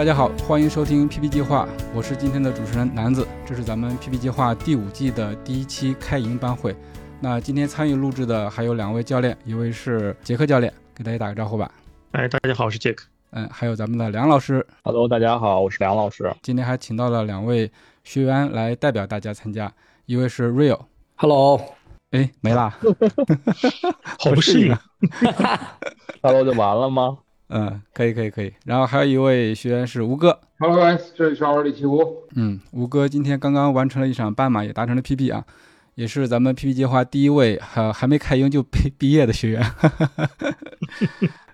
[0.00, 6.74] 大家好，欢迎收听 PP 计划，我是今天的主持人南子，这是咱们 PP 计划第五季的第一期开营班会。
[7.20, 11.70] 那今天参与录制的还有两位教练，一位是杰克教练，给大家打个招呼吧。
[12.12, 13.04] 哎，大家好，我是杰克。
[13.32, 14.66] 嗯，还有咱们的梁老师。
[14.84, 16.34] Hello，大家好，我是梁老师。
[16.40, 17.70] 今天还请到了两位
[18.02, 19.70] 学员来代表大家参加，
[20.06, 20.80] 一位是 Real。
[21.16, 21.60] Hello。
[22.12, 22.74] 哎，没啦。
[24.18, 24.74] 好不适应。
[26.22, 27.18] Hello 就完了吗？
[27.52, 32.00] 嗯，可以可以可以，然后还有一位学员是吴哥，Hello guys，这里是二李奇吴。
[32.36, 35.44] 嗯，吴哥今天刚刚完成了一场半马，也达成了 PB 啊，
[35.96, 39.66] 也是咱们 PB 计划第一位还还没开营就毕毕业的学员。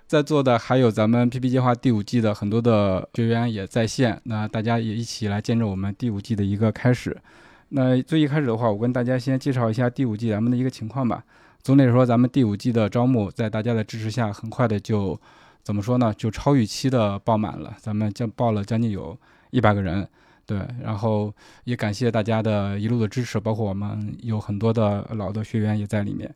[0.06, 7.16] 在座的还有咱们 PP 计划第五季的很多的学员也在线，那大家也一起来见证我们第五季的一个开始。
[7.70, 11.24] 那最一开始的话，我跟大家先介绍一下第五季咱们的一个情况吧。
[11.62, 15.18] 总体来说，咱们第五季的招募在大家的支持下，很快的就。
[15.66, 16.14] 怎么说呢？
[16.16, 19.18] 就超预期的爆满了，咱们将报了将近有
[19.50, 20.06] 一百个人，
[20.46, 26.32] 对，然后也感谢大家的一路的支持，包括我们有很多的老的学员也在里面。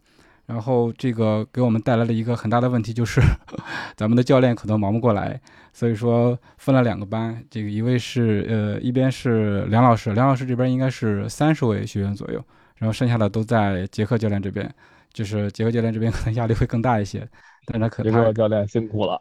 [0.47, 3.21] 然后这个给我们带来了一个很大的问题，就是
[3.95, 5.41] 咱们的教练可能忙不过来，
[5.73, 12.45] 所以说分了两个班，这个一位是呃一边是梁老师，梁老师这边应该是三十位学员左右，
[12.79, 14.69] 然后剩下的都在杰克教练这边，
[15.13, 17.27] 就是杰克教练这边可能压力会更大一些。
[17.67, 19.21] 但他可杰克教练辛苦了，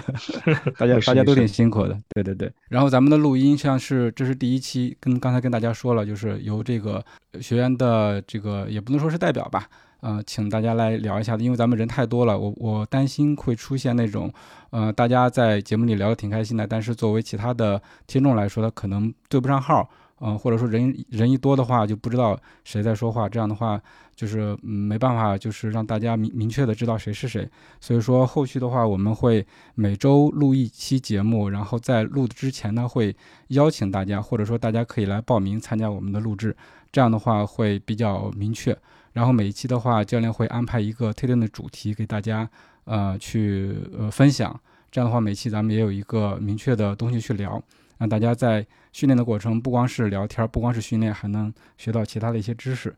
[0.78, 2.50] 大家大家都挺辛苦的，对对对。
[2.68, 7.04] 然后咱们的录音像是这是第一期，跟刚才跟大家说了，就是由这个
[7.40, 9.68] 学员的这个也不能说是代表吧，
[10.00, 14.32] 呃，请大家来聊一下子，因为咱们人太多了，我我担心会出现那种，
[14.70, 19.90] 呃，大家在节目里聊的挺开心的，但是作为其他的听众来说，他可能对不上号。
[20.20, 23.78] 嗯，或者说人人一多的话，就不知道谁在说话，这样的话
[24.14, 27.48] 就是没办法，就是让大家明明确的知道谁是谁。
[27.80, 33.14] 所以说后续的话，我们会每周录一期节目，然后在录之前呢，会
[33.48, 36.56] 邀请大家，或者说大家可以来报名参加我们的录制，
[36.92, 38.76] 这样的话会比较明确。
[39.12, 42.48] 然后每一期的话，教练会安排一个特定的主题给大家，
[42.84, 44.58] 呃，去呃分享。
[44.90, 47.62] 这样的话，每期咱们也有一个明确的东西去聊。
[47.96, 52.94] 让大家在训练的过程，不光是聊天，不光是训练，还能学到其他的一些知识。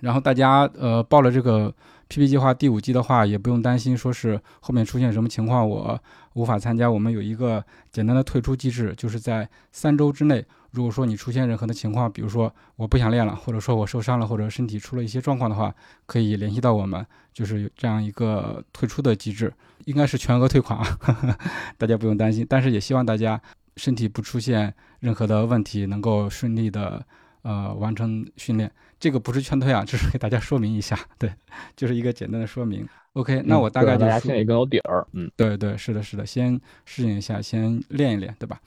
[0.00, 1.72] 然后大家呃报了这个
[2.08, 5.98] PP 计划第五季的话，也不用担心说是后面出现什么情况我
[6.34, 6.90] 无法参加。
[6.90, 15.74] 我们有一个简单的退出机制，就是在三周之内，如果说你出现任何的情况，比如说我不想练了，或者说我受伤了，或者身体出了一些状况的话，
[16.06, 19.52] 可以联系到我们，就是有这样一个退出的机制，
[19.86, 20.98] 应该是全额退款啊，
[21.78, 22.46] 大家不用担心。
[22.48, 23.40] 但是也希望大家。
[23.78, 27.04] 身体不出现任何的问题，能够顺利的
[27.42, 31.32] 呃完成训练，这个不是劝退啊， 只是给大家说明一下， 对，
[31.76, 32.86] 就是一个简单的说明。
[33.14, 38.60] OK，那我大概就大家心里更有底儿，嗯，对对，是的，是的，先适应一下，先练一练，对吧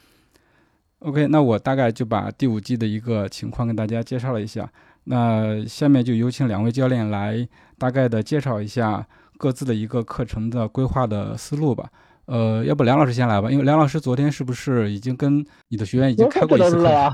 [1.00, 4.68] ？OK，那我大概就把第五季的一个情况跟大家介绍了一下，
[5.04, 7.48] 那下面就有请两位教练来
[7.78, 9.08] 大概的介绍一下
[9.38, 11.92] 各自的一个课程的规划的思路吧。
[12.30, 17.12] 呃，要不梁老师先来吧，因为梁老师昨天是不是已经跟你的学员已经开过一次课了？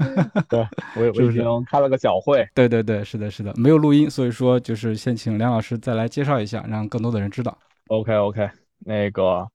[0.48, 0.66] 对，
[0.96, 2.48] 我我已经开了个小会。
[2.54, 7.54] 对对对，是的，是的，没有录音，所以说就是先请梁老师再来介绍一下，让更多的人知道。
[7.88, 8.48] OK OK，
[8.78, 9.46] 那个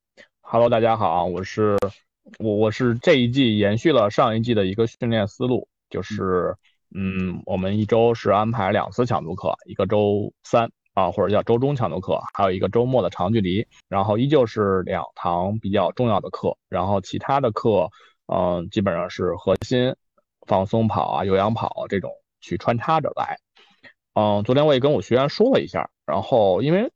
[0.41, 1.75] ，Hello，大家好，我是
[2.37, 6.55] 我我是这一季延续了上一季的一个训练思路，就是
[6.93, 10.69] 嗯，我们一周是安排两次强度课，一个周三。
[10.99, 17.89] 啊，或者叫周中强度课，还有一个周末的长距离，然后依旧是两堂比较重要的课，然后其他的课，
[18.27, 19.95] 嗯，基本上是核心
[20.45, 22.11] 放松跑啊、有氧跑这种
[22.41, 23.37] 去穿插着来。
[24.13, 26.91] 嗯，昨天我也跟我学员说了一下，然后因为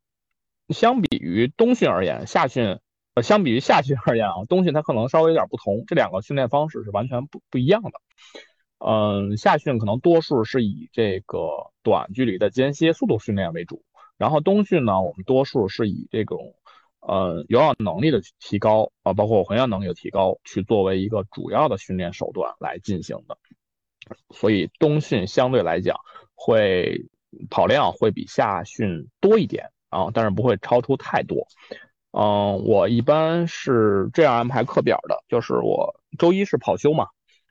[0.68, 2.80] 相比于冬训而言，夏训
[3.14, 7.92] 呃，相比于夏训而言啊，冬训它可能稍微有点不同，这两个训练方式是完全不不一样的。
[8.86, 13.82] 嗯，夏训可能多数是以这个短距离的间歇速度训练为主。
[14.18, 16.56] 然后冬训呢，我们多数是以这种，
[17.00, 23.38] 呃，有氧能力的提高啊，包括混氧能力的提高，去作为一个主要的训练手段来进行的。
[24.32, 25.98] 所以冬训相对来讲
[26.36, 27.06] 会
[27.50, 31.48] 跑量会比夏训多一点啊，但是不会超出太多。
[32.12, 37.08] 嗯，我一般是这样安排课表的，就是我周一是跑休嘛，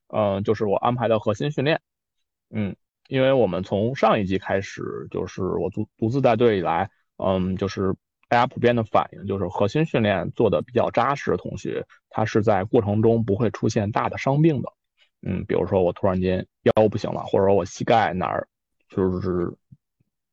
[0.06, 1.80] 嗯，就是我安排的核心训练，
[2.48, 2.76] 嗯，
[3.12, 6.88] 因为我们从上一季开始，就是我独独自带队以来，
[7.18, 7.94] 嗯，就是
[8.26, 14.72] 大家普遍的反应就是核心训练做的比较扎实的同学，他是在过程中不会出现大的伤病的，
[15.20, 18.48] 嗯，比如说我突然间腰不行了，或者说我膝盖哪儿
[18.88, 19.52] 就是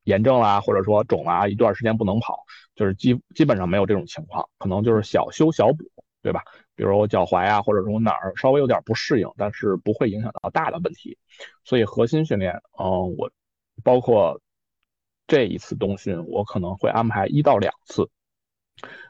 [0.06, 2.46] 炎症啦，或者说肿啦，一段时间不能跑。
[2.76, 5.84] 就是基基本上没有这种情况，可能就是小修小补，
[6.22, 6.46] 对吧？
[6.80, 11.18] 比如我脚踝啊，或者说哪儿稍微有点不适应，但是不会影响到大的问题。
[11.66, 13.30] 所以核心训练，嗯，我
[13.84, 14.40] 包括
[15.28, 18.10] 这一次冬训，我可能会安排一到两次。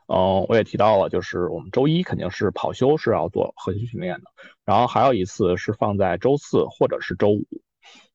[0.07, 4.23] 嗯，我也提到了，就是我们周一肯定是跑休是要做核心训练的，
[4.65, 7.45] 然后还有一次是放在周四或者是周五。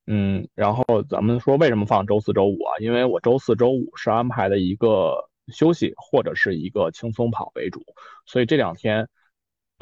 [0.08, 2.74] 嗯，然后咱们说为什么放周四周五啊？
[2.80, 5.30] 因为我周四周五是安排的一个。
[5.52, 7.82] 休息或者是一个轻松跑为主，
[8.24, 9.10] 所以这两天，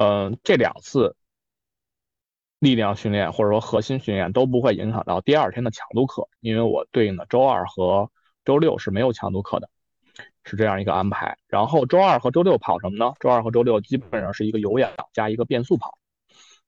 [0.03, 1.15] 嗯，这两次
[2.59, 8.11] 力量训练或者说核心训练都不会影响到第二天的强度课，因为我对应的周二和
[8.43, 9.69] 周六是没有强度课的，
[10.43, 11.37] 是这样一个安排。
[11.47, 13.13] 然后周二和周六跑什么呢？
[13.21, 15.97] 周二和周六基本上是一个有氧加一个变速跑。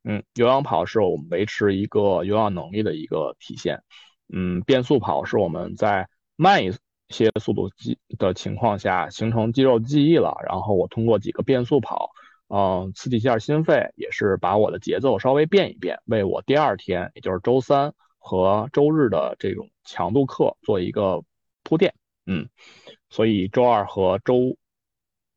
[0.05, 3.83] 嗯，有氧跑是我们维持一个有氧能力的一个体现。
[4.31, 6.71] 嗯，变速跑是我们在慢一。
[7.09, 12.09] 些速度记的情况下形成肌肉记忆了，然后我通过几个变速跑，
[12.47, 21.23] 嗯，刺激一下心肺，也是把我的节奏稍微变一变，为我第二天，也就是周三和周日的这种强度课做一个
[21.63, 21.93] 铺垫，
[22.25, 22.49] 嗯，
[23.09, 24.57] 所以周二和周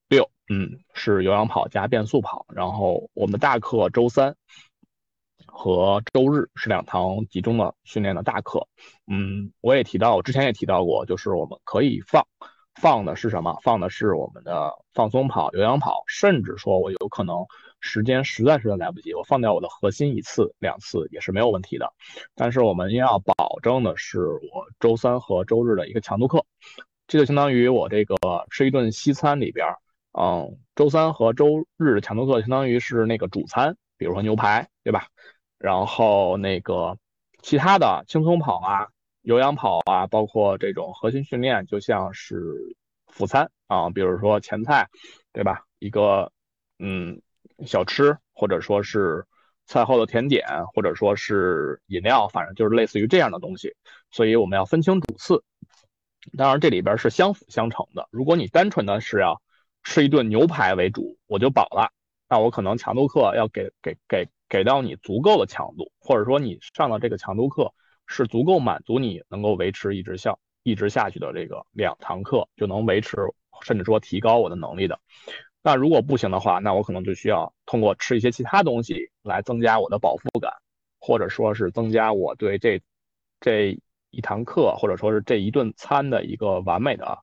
[0.09, 4.37] 六，嗯，是有氧跑加变速跑，然后我们大课周三。
[5.51, 8.69] 和周日是两堂集中的训练的大课，
[9.11, 12.25] 嗯，我也提到，我之前也提到过，就是我们可以放，
[12.81, 13.59] 放的是什么？
[13.63, 17.45] 放的是我们的放松跑、有氧跑，甚至说我有可能
[17.81, 21.93] 时间实在是来不及，我放掉我的核心一次、两次也是没有问题的。
[22.37, 26.45] 但是我们要保证的是，我周三和周日的一个强度课，
[27.09, 28.17] 这就相当于我这个
[28.51, 29.67] 吃一顿西餐里边，
[30.13, 35.09] 嗯，周三和周日的强度课相当于是那个主餐，比如说牛排，对吧？
[35.59, 36.97] 然后那个
[37.43, 38.87] 其他的轻松跑啊、
[39.29, 42.75] 有氧跑啊，包括这种核心训练，就像是
[43.09, 44.89] 辅餐啊，比如说前菜，
[45.35, 45.65] 对吧？
[45.81, 46.33] 一个
[46.79, 47.21] 嗯
[47.67, 49.27] 小吃，或者说是
[49.67, 53.77] 菜后的甜点，或者说是饮料，反正就是类似于这样的东西。
[54.11, 55.45] 所以我们要分清主次。
[56.39, 58.09] 当然这里边是相辅相成的。
[58.11, 59.43] 如果你单纯的是要
[59.83, 61.91] 吃一顿牛排为主，我就饱了，
[62.31, 64.27] 那我可能强度课要给给给。
[64.51, 67.75] 给到你足够的强度，或者说你上的这个强度课
[68.09, 73.17] 是足够满足你能够维持一直下一直下去的这个两堂课就能维持，
[73.63, 74.99] 甚至说提高我的能力的。
[75.63, 80.53] 那如果不行的话，那我可能就需要通过吃一些其他东西来增加我的饱腹感，
[80.99, 82.81] 或者说是增加我对这
[83.41, 83.79] 这
[84.11, 87.19] 一堂课或者说是这一顿餐的一个完美的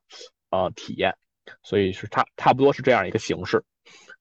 [0.52, 1.18] 呃体验。
[1.62, 3.64] 所以是差差不多是这样一个形式。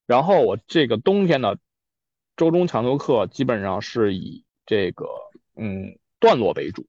[0.07, 1.59] 然后我这个冬天的。
[2.37, 5.07] 周中强度课基本上是以这个
[5.55, 6.87] 嗯段落为主，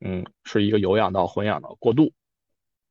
[0.00, 0.24] 嗯。
[0.42, 2.12] 是一个有氧到混氧的过渡，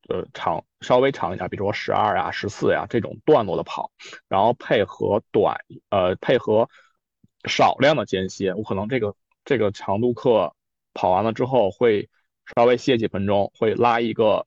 [0.08, 3.90] 呃长稍微长一下，比如说十二呀、十四呀这种段落的跑，
[4.26, 5.60] 然后配合短
[5.90, 6.70] 呃配合
[7.46, 9.14] 少量的间歇，我可能这个
[9.44, 10.54] 这个强度课
[10.94, 12.08] 跑完了之后会
[12.56, 14.46] 稍微歇几分钟，会拉一个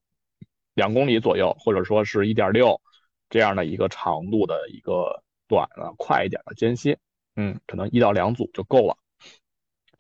[0.74, 2.82] 两公里左右，或者说是一点六
[3.29, 6.98] 这样的一个长度的一个短的快一点的间歇。
[7.36, 8.98] 嗯，可能一到两组就够了，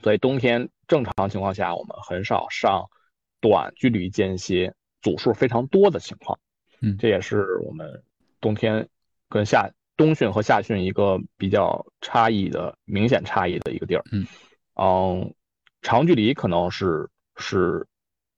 [0.03, 2.85] 所以冬天正常情况下，我们很少上
[3.41, 6.39] 短距离间歇，组数非常多的情况。
[6.81, 8.03] 嗯，这也是我们
[8.39, 8.87] 冬天
[9.29, 14.03] 跟夏冬训和夏训一个比较差异的明显差异的一个地儿。
[14.11, 14.27] 嗯，
[14.75, 15.33] 嗯，
[15.81, 17.87] 长距离可能是是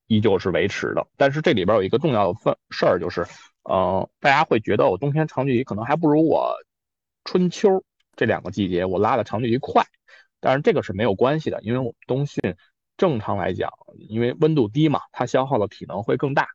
[0.07, 3.25] 依旧是维持的，但是这里边有一个重要的分事儿，就是，
[3.69, 6.55] 嗯，大家会觉得我冬天长距离可能还不如我
[7.25, 7.83] 春秋。
[8.15, 9.81] 这两个季节我拉的长距离快，
[10.41, 12.41] 但是这个是没有关系的，因为我们冬训
[12.97, 16.47] 正常来讲，因为温度低嘛，它消耗的体能会更大，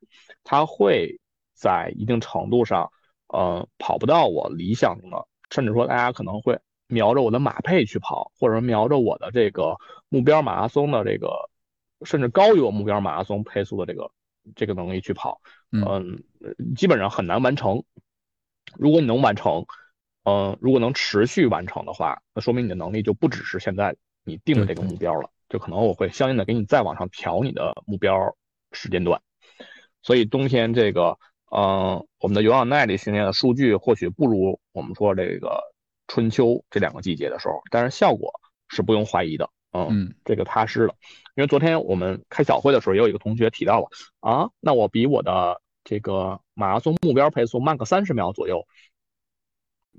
[0.43, 1.21] 它会
[1.55, 2.91] 在一定程度上，
[3.29, 9.77] 呃，跑不到我理想中的，甚至说大家可能会瞄着我的马配去跑，或者瞄着我的这个
[10.09, 11.51] 目标马拉松的这个，
[12.05, 14.11] 甚至高于我目标马拉松配速的这个
[14.55, 16.23] 这个能力去跑，嗯，
[16.75, 17.85] 基本上很难完成。
[18.79, 19.67] 如果你能完成。
[20.25, 28.35] 嗯，如果能持续完成的话，那说明你的能力就不只是现在你定的这个目标了，就可能我会相应的给你再往上调你的目标
[28.73, 29.21] 时间段。
[30.03, 31.19] 所以冬天这个，
[31.51, 35.61] 嗯，我们的有氧耐力训练的数据或许不如我们说这个
[36.09, 38.33] 春秋这两个季节的时候，但是效果
[38.69, 39.49] 是不用怀疑的。
[39.73, 40.95] 嗯，这个踏实了。
[41.35, 43.89] 因为昨天我们开小会的时候，也有一个同学提到了
[44.21, 48.65] 啊，那我比我的这个马拉松目标配速慢个三十秒左右，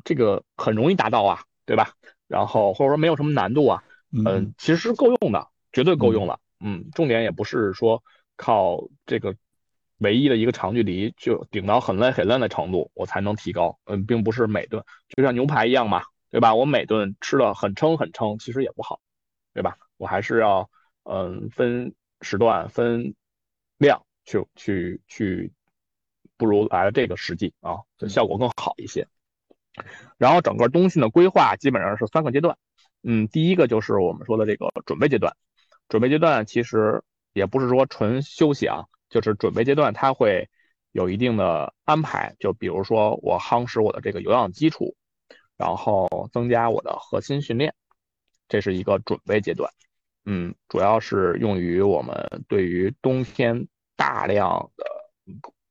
[0.03, 1.93] 这个很容易达到啊，对吧？
[2.27, 6.39] 然后或者说没有什么难度啊，嗯，其实是够用的，绝对够用了。
[6.59, 8.03] 嗯，重点也不是说
[8.35, 9.35] 靠这个
[9.99, 13.77] 唯一的一个长距离就顶到很累很累的程度，我才能提高。
[13.85, 14.83] 嗯，并不是每顿
[15.15, 16.53] 就像牛排一样嘛，对吧？
[16.55, 18.99] 我每顿吃的很撑很撑，其实也不好，
[19.53, 19.77] 对吧？
[19.97, 20.69] 我还是要。
[21.07, 23.13] 嗯，分时段分
[23.77, 25.53] 量去去去，
[26.35, 27.75] 不如来了这个实际啊，
[28.09, 29.07] 效果更好一些。
[30.17, 32.57] 然后整个冬训的规划基本上是三个阶段。
[33.03, 35.35] 嗯，第一个就是我们说的这个准备阶段。
[35.89, 37.03] 准备阶段其实
[37.33, 40.49] 也不是说纯休息啊，就是准备阶段它会
[40.91, 42.35] 有一定的安排。
[42.39, 44.95] 就比如说我夯实我的这个有氧基础，
[45.57, 47.75] 然后增加我的核心训练，
[48.47, 49.71] 这是一个准备阶段。
[50.25, 54.85] 嗯，主要是用于我们对于冬天大量的，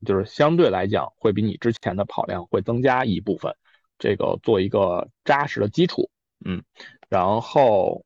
[0.06, 3.52] 就是相对来讲会比你之前的跑量会增加一部分，
[3.98, 6.10] 这个做一个扎实的基础。
[6.44, 6.62] 嗯，
[7.08, 8.04] 然后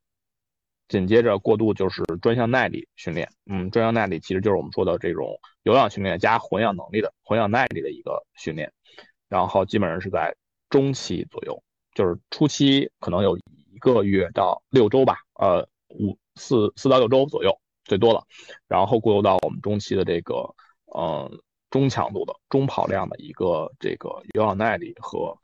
[0.88, 3.28] 紧接着过渡就是专项耐力训练。
[3.46, 8.72] 嗯，专项耐力其实就是我们说的这种有氧训练加混氧能力的混氧耐力的一个训练。
[9.28, 10.34] 然后基本上是在
[10.70, 11.62] 中期左右，
[11.94, 16.18] 就是初期可能有一个月到六周吧，呃五。
[16.40, 17.50] 四四到六周左右
[17.82, 18.24] 最多了，
[18.68, 20.54] 然后过渡到我们中期的这个，
[20.84, 21.28] 呃，
[21.68, 25.36] 中强度的中跑量的一个这个有氧耐力和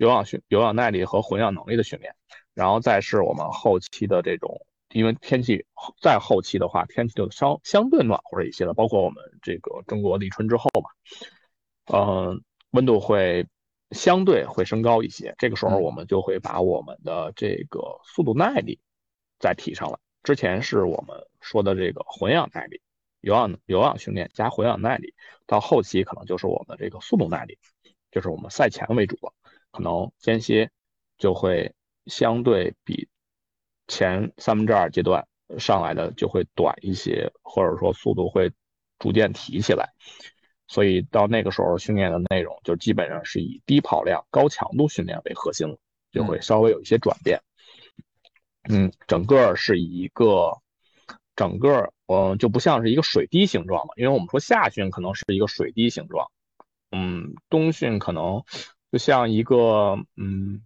[0.00, 2.14] 有氧训有氧耐力和混氧能力的训练，
[2.54, 5.66] 然后再是我们后期的这种，因为天气
[6.00, 10.90] 再后期的话，天气就相相对暖和一些了，包括我们这个中国立春之后嘛，
[11.92, 13.46] 嗯，温度会
[13.90, 18.80] 相对会升高一些，这个时候我们就会把我们的这个速度耐力
[19.38, 19.98] 再提上来。
[20.22, 22.80] 之前是我们说的这个混氧耐力，
[23.20, 25.12] 有氧有氧训练加混氧耐力，
[25.46, 27.58] 到后期可能就是我们这个速度耐力，
[28.10, 29.34] 就是我们赛前为主了，
[29.70, 30.70] 可能间歇
[31.18, 31.72] 就会
[32.06, 33.08] 相对比
[33.88, 35.26] 前三分之二阶段
[35.58, 38.52] 上来的就会短一些，或者说速度会
[38.98, 39.88] 逐渐提起来，
[40.68, 45.76] 所以到那个时候训练的内容就基本上是以低跑量、高强度训练为核心了，
[46.12, 47.40] 就会稍微有一些转变。
[48.68, 50.52] 嗯，整个是一个，
[51.34, 56.30] 整个嗯就不像是一个水滴形状了，因为我们说夏训可能是一个水滴形状，
[56.90, 58.44] 嗯，冬训可能
[58.90, 60.62] 就像一个嗯，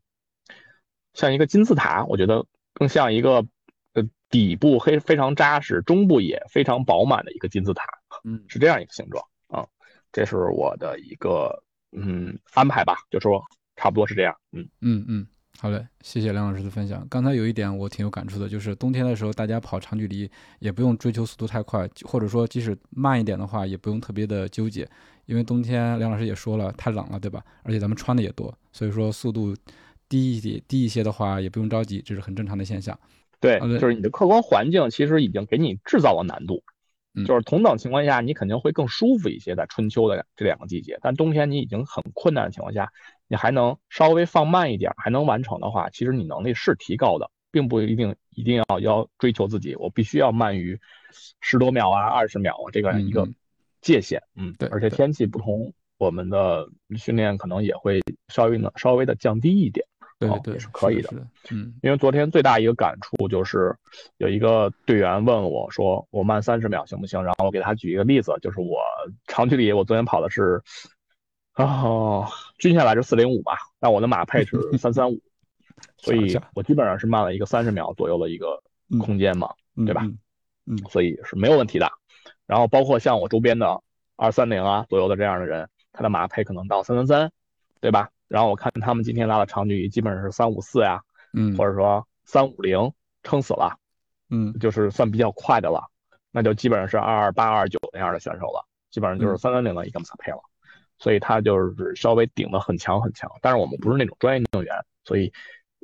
[1.12, 3.46] 像一个金字塔，我觉得更像一个
[3.92, 7.84] 呃底部黑非常扎实，中部也非常饱满的一个金字塔，
[8.24, 9.66] 嗯，是这样一个形状啊，
[10.12, 11.62] 这是我的一个
[11.92, 13.44] 嗯安排吧，就说
[13.76, 15.26] 差不多是这样，嗯嗯嗯。
[15.60, 17.06] 好嘞，谢谢梁老师的分享。
[17.08, 24.86] 刚才有一点我挺有感触的，就是冬天的时候，大家跑长距离也不用追求速度太快，或者说即使慢一点的话，也不用特别的纠结，
[25.26, 27.42] 因为冬天梁老师也说了，太冷了，对吧？
[27.62, 29.56] 而且咱们穿的也多，所以说速度
[30.08, 32.98] 低一点、低一些的话，也不用着急，这是很正常的现象。
[33.40, 36.62] 对，就是你的客观环境其实已经给你制造了难度。
[37.28, 40.98] 就是同等情况下，你肯定会更舒服一些，在春秋的这两个季节。
[41.00, 42.90] 但冬天你已经很困难的情况下，
[43.28, 50.78] 你还能稍微放慢一点，还能完成的话，其实你能力是提高的，并不一定一定要要追求自己，我必须要慢于
[51.40, 53.28] 十多秒啊、二十秒啊这个一个
[53.80, 54.22] 界限。
[54.36, 54.68] 嗯，对。
[54.68, 59.86] 而且天气不同，我们的训练可能也会稍微呢稍微的降低一点。
[60.16, 61.10] 对对，也是可以的。
[61.50, 63.74] 嗯，因为昨天最大一个感触就是，
[64.16, 68.78] 有一个队员问我说：“我慢三十秒行不行？”然后我给他举一个例子，就是我
[69.26, 70.62] 长距离，我昨天跑的是，
[71.54, 75.20] 啊， 均下来是四零五吧，但我的马配是 三三五，
[75.96, 78.62] 所以我基本上是慢了一个三十秒左右的一个
[79.00, 79.54] 空间嘛，
[79.86, 80.02] 对吧？
[80.66, 81.90] 嗯，所以是没有问题的。
[82.46, 83.82] 然后包括像我周边的
[84.16, 87.32] 二三零啊左右的这样的人，他的马配可能到三三三，
[87.80, 88.10] 对吧？
[88.28, 92.92] 然后我看他们今天拉的长距离基本上是三五四呀，嗯，或者说三五零
[93.22, 93.78] 撑死了，
[94.30, 95.88] 嗯，就是算比较快的了，
[96.32, 100.38] 那就基本上是二二八二九那样的选手了，基本上就是三三零的一个马配了，
[101.04, 105.30] 所以他就是稍微顶的很强很强，但是我们不是那种专业运动员，所以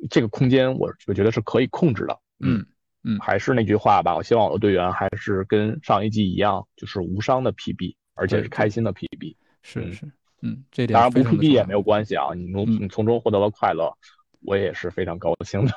[0.09, 2.65] 这个空间我我觉得是可以控制的，嗯
[3.03, 10.11] 嗯，还是那句话吧，我希望我的队员还是跟上一季一样，就是无伤的 PB，而且是开心的 PB，是是。
[10.41, 13.95] 嗯，这点当然不 PB 也没有关系啊，你从你从中获得了快乐，
[14.43, 15.73] 我也是非常高兴的。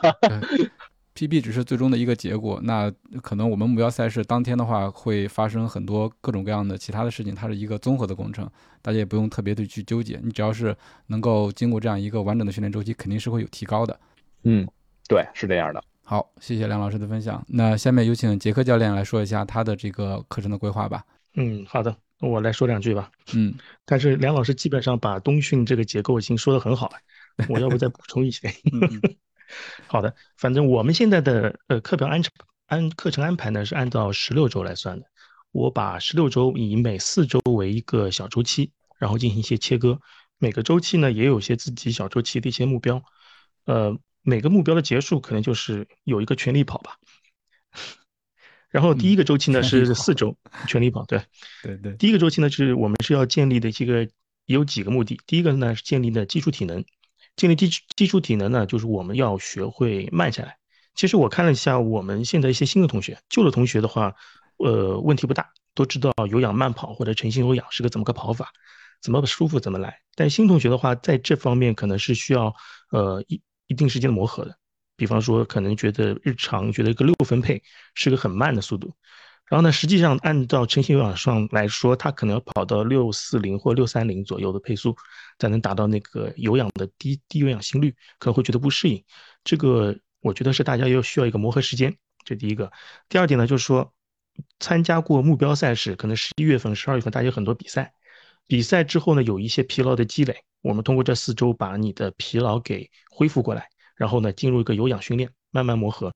[1.14, 2.92] PB 只是最终的一个结果，那
[3.22, 8.50] 可能我们目标赛事当天的话会发生很多各种各样的其他的事情，它是一个综合的工程，
[8.82, 13.98] 大家也不用特别的去纠结，你只要是能够经过这样一个完整的训练周期，肯定是会有提高的。
[14.42, 14.66] 嗯，
[15.08, 15.82] 对，是这样的。
[16.02, 17.42] 好，谢谢梁老师的分享。
[17.48, 21.04] 那下面有请杰克教练来说一下他的这个课程的规划吧。
[21.36, 23.10] 嗯，好的，我来说两句吧。
[23.34, 23.54] 嗯，
[23.84, 28.52] 但是梁老师基本上把冬训这个结构已经说得很好了，我要不再补充一些。
[29.94, 32.20] 好的，反正我们现在的呃课表安
[32.66, 35.06] 安课程安排呢是按照十六周来算的。
[35.52, 40.00] 我把十六周以每四周为一个小周期，然后进行一些切割。
[40.38, 43.04] 每个周期呢也有些自己小周期的一些目标。
[43.66, 46.96] 呃，每个目标的结束可能就是有一个全力跑吧。
[48.70, 50.36] 然后第一个周期呢是四周
[50.66, 51.22] 全力跑，对
[51.62, 51.92] 对对。
[51.92, 54.08] 第一个周期呢是我们是要建立的这个
[54.46, 55.20] 有几个目的。
[55.24, 56.84] 第一个呢是建立的基础体能。
[57.36, 60.56] 建立基基础体能呢，就是我们要学会慢下来。
[60.94, 64.14] 其实我看了一下我们现在一些新的同学，旧的同学的话，
[64.58, 68.52] 呃，问题不大，都知道有氧慢跑或者晨型有氧是个怎么个跑法，
[69.02, 69.98] 怎么舒服怎么来。
[70.14, 72.54] 但新同学的话，在这方面可能是需要
[72.90, 74.56] 呃一一定时间的磨合的。
[74.96, 77.60] 比方说，可能觉得日常觉得一个六分配
[77.94, 78.94] 是个很慢的速度。
[79.46, 84.96] 然后呢，实际上按照晨型有氧上来说，它可能要跑到六四零或六三零左右的配速，
[85.38, 89.04] 才能达到那个有氧的低低有氧心率，可能会觉得不适应。
[89.44, 91.94] 这个我觉得是大家要需要一个磨合时间。
[92.24, 92.72] 这第一个。
[93.08, 93.92] 第二点呢，就是说
[94.60, 97.92] 参加过目标赛事，可能十一月份、十二月份大家有很多比赛，
[98.46, 106.14] 比赛之后呢，有一些疲劳的积累，我们通过这四周把你的疲劳给恢复过来，然后呢，进入一个有氧训练，慢慢磨合。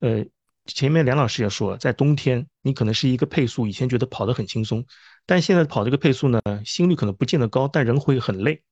[0.00, 0.22] 呃。
[0.66, 4.86] 前面梁老师也说了，在冬天你可能是一个配速，以前觉得跑得很轻松，
[5.26, 8.62] 但现在跑这个配速呢，心率可能不见得高，但人会很累，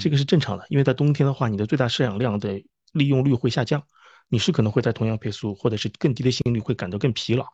[0.00, 3.82] 这个是正常的，因为在冬天的话，你的最大摄氧量的利用率会下降，
[4.30, 7.44] 你是可能会在同样配速或者是更低的心率会感到更疲劳，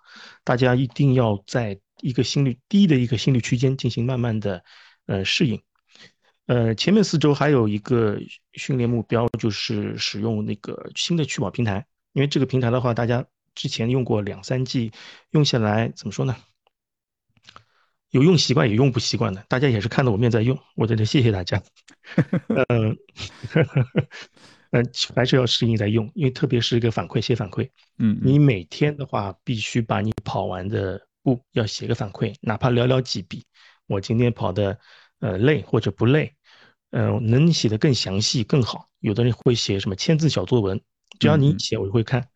[0.45, 4.63] 大家一定要在一个心率低的一个心率区间进行慢慢的
[5.07, 5.61] 呃适应，
[6.47, 8.21] 呃前面四周还有一个
[8.53, 13.27] 训练目标就是使用那个新的趣跑平台，因为这个平台的话，大家。
[13.61, 14.91] 之前用过两三季，
[15.33, 16.35] 用下来怎么说呢？
[18.09, 19.45] 有用习惯，也用不习惯的。
[19.51, 21.63] 大家也是看到我面在用，我在这谢谢大家。
[22.69, 22.97] 嗯，
[24.73, 27.69] 嗯， 还是要适应在用，因为特别是一个反馈写反馈。
[27.99, 33.45] 嗯，你每天的话必须把你跑完的步要写个反馈，哪怕寥寥几笔。
[33.87, 34.79] 我今天跑的
[35.19, 36.35] 呃累或者不累，
[36.93, 38.89] 呃，能写的更详细更好。
[39.01, 40.81] 有的人会写什么千字小作文，
[41.19, 42.30] 只要你写，我就会看。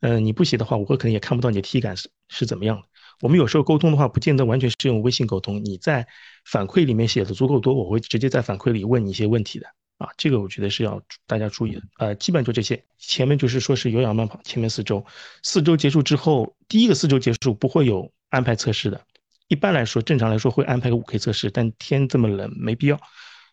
[0.00, 2.84] 嗯，你不写的话，我会可能也看不到你的体感是是怎么样的。
[3.20, 5.64] 我们有时候沟通的话，不见得完全是用微信沟通。
[5.64, 6.06] 你在
[6.44, 9.66] 反馈里面写的足够多，我会直接在反馈里问你一些问题的
[9.98, 10.08] 啊。
[10.16, 11.82] 这个我觉得是要大家注意的。
[11.98, 12.80] 呃，基本就这些。
[12.96, 15.04] 前面就是说是有氧慢跑，前面四周，
[15.42, 19.00] 四周结束之后，第一个四周结束不会有安排测试的。
[19.48, 23.00] 一般来说，正常来说会安排个五 K 测试，但天这么冷，没必要。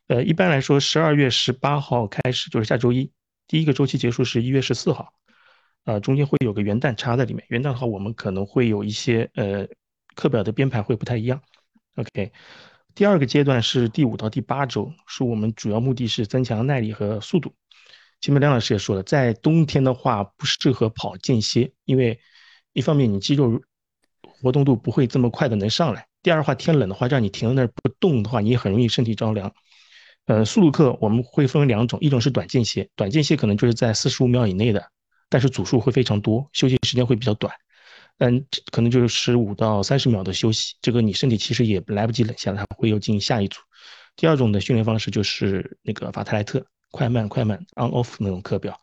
[0.08, 3.10] 呃，一般来说，十二月十八号开始就是下周一，
[3.48, 5.12] 第一个周期结束是一月十四号。
[5.86, 7.46] 啊，中间会有个元旦插在里面。
[7.50, 9.68] 元旦的话，我们可能会有一些呃
[10.16, 11.42] 课表的编排会不太一样。
[11.96, 12.32] OK，
[12.94, 17.54] 第二个阶段是第五到第八周，是我们主要目的是增强耐力和速度。
[18.20, 22.20] 前面梁老师也说了，在冬天的话不适合跑间歇，因为
[22.74, 23.62] 一方面你肌肉
[24.22, 29.54] 活动度不会这么快的能上来，第二话天冷的话让你停在那儿不动的话，你也很容易身体着凉。
[30.26, 34.90] 呃，速度课我们会分为两种，一种是短间歇，短间歇可能就是在四十五秒以内的。
[35.30, 37.54] 但是组数会非常多，休息时间会比较短，
[38.20, 43.60] 嗯，可能就是十五到三十秒的休息，这个你身体其实也来不及冷下来，会又进行下一组。
[44.16, 48.80] 第二种的训练方式就是那个法特莱特快慢快慢 on off 那种课表，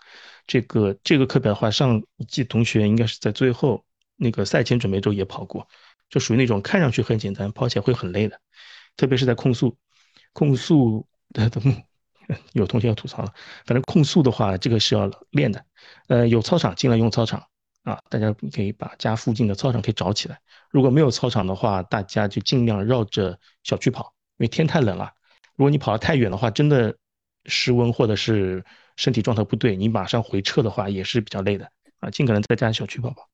[0.47, 3.85] 这个这个课表的话，上一季同学应该是在最后
[4.17, 5.67] 那个赛前准备周也跑过，
[6.11, 8.39] 就属于那种看上去很简单，跑起来会很累的，
[8.97, 9.79] 特别是在控速，
[10.33, 11.51] 控速的。
[12.53, 13.33] 有同学要吐槽了，
[13.65, 15.65] 反正控速的话，这个是要练的。
[16.09, 17.47] 呃，有操场尽量用操场
[17.83, 20.41] 啊，大家可以把家附近的操场可以找起来。
[20.71, 25.13] 如果没有操场的话，大家就尽量绕着小区跑，因为天太冷了。
[25.57, 26.97] 如果你跑得太远的话，真的
[27.47, 28.65] 失温或者是
[28.97, 32.11] 身体状态不对，你马上回撤的话也是比较累的啊。
[32.11, 33.29] 尽可能在家小区跑跑。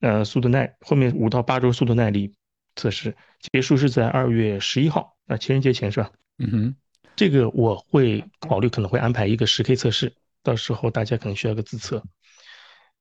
[0.00, 2.34] 呃，速度耐后面五到八周速度耐力
[2.76, 3.16] 测试
[3.52, 6.10] 结束是在二月十一号，啊，情人节前是吧？
[6.38, 6.76] 嗯哼。
[7.16, 12.02] 这个我会考虑，可能会安排一个十 K 测试，到时候大家可能需要个自测。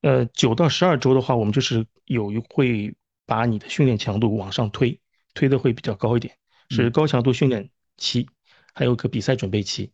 [0.02, 2.93] 呃，九到十二周的话，我们就是有一会
[3.26, 4.99] 把你的训练强度往上推，
[5.34, 6.36] 推的会比较高一点，
[6.69, 8.28] 是高强度训练期，
[8.73, 9.91] 还有个比赛准备期。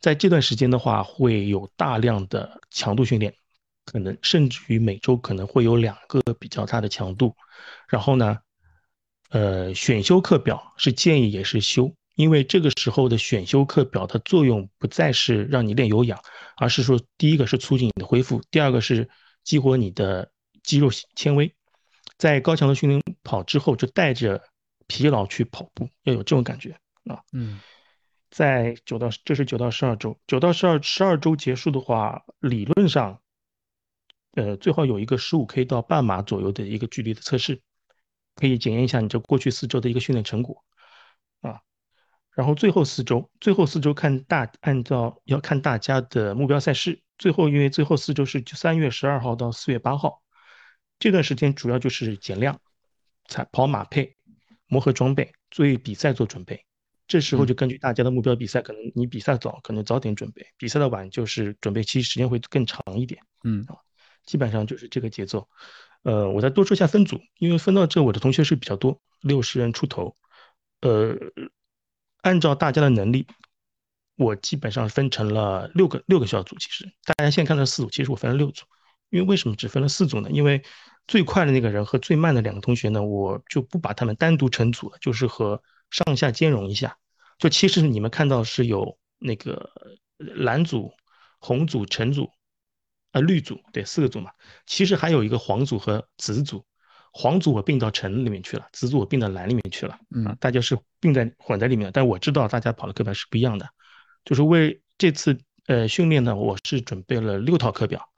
[0.00, 3.34] 在这段时间的话，会有大量的强度训练，
[3.84, 7.36] 可能甚至于每周可能会有两个比较大的强度。
[7.88, 8.38] 然后呢，
[9.30, 16.20] 呃，选修课表是建议也是修，因为这个时候的选修课表的作用不再是让你练有氧，
[16.56, 19.08] 而是说第一个是促进你的恢复，第二个是
[19.44, 20.30] 激活你的
[20.62, 21.54] 肌肉纤维。
[22.18, 24.42] 在高强度训练跑之后，就带着
[24.86, 27.20] 疲劳去跑步，要有这种感觉啊。
[27.32, 27.58] 嗯，
[28.30, 33.20] 在九到这是九到十二周，九到十二十二周结束的话，理论上，
[34.34, 37.60] 呃，最好有一个十五 K 到半马左右的一个距离的测试，
[38.36, 40.71] 可以检验一下你这过去四周的一个训练成果啊。
[42.34, 50.22] 然后最后四周，最后四周看大按照要看大家的目标赛事，最后因为最后四周是三月十二号到四月八号。
[50.98, 52.60] 这段时间主要就是减量、
[53.26, 54.16] 踩跑马配、
[54.66, 56.64] 磨合装备，为比赛做准备。
[57.08, 63.20] 这时候就根据大家的目标比赛，可能你比赛早，可能早点准备；比赛的晚，就是准备期时间会更长一点。
[63.44, 63.76] 嗯啊，
[64.24, 65.46] 基本上就是这个节奏。
[66.04, 70.16] 呃，我再多说一下分组，因为分到这我的同学是比较多，六十人出头。
[70.80, 71.14] 呃，
[72.22, 73.26] 按照大家的能力，
[74.16, 76.56] 我基本上分成了六个六个小组。
[76.58, 78.64] 其实大家现在看到四组，其实我分了六组。
[79.10, 80.30] 因为为什么只分了四组呢？
[80.30, 80.62] 因为
[81.06, 86.96] 最快的那个人和最慢的两个同学呢，我就不把他们单独成组了，就是和上下兼容一下。
[87.38, 89.70] 就其实你们看到是有那个
[90.16, 90.90] 蓝组、
[91.40, 92.30] 红组、橙组，
[93.10, 94.30] 啊绿组，对，四个组嘛。
[94.64, 96.64] 其实还有一个黄组和紫组，
[97.12, 99.98] 黄组我并到橙里面去了，紫组我并到蓝里面去了。
[100.14, 103.68] 嗯，大家是并在混在里面，但我知道大家跑的课表是不一样的。
[104.24, 108.08] 就是为这次呃训练呢，我是准备了六套课表，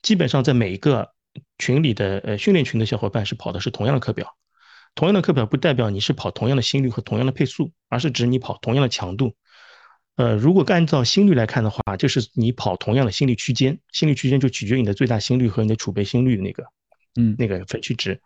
[0.00, 1.12] 基本上在每一个。
[1.58, 4.38] 群里的呃训练群的小伙伴是跑的是同样的课表，
[4.94, 9.36] 同样的课表不代表你是跑同样的心率和同样的配速，而是指你跑同样的强度。
[10.14, 16.64] 呃，如果按照心率来看的话，就是你跑同样的心率区间，心率区间就取决于你的最大心率和你的储备心率的那个，
[17.16, 18.18] 嗯，那个分区值，啊，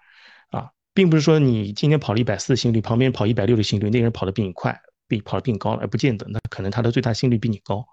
[0.95, 7.87] 并不是说你今天跑了一百四的心率，旁边跑一百六的心率，那个人跑得比你快，比跑得比你高，而不见得，那可能他的最大心率比你高。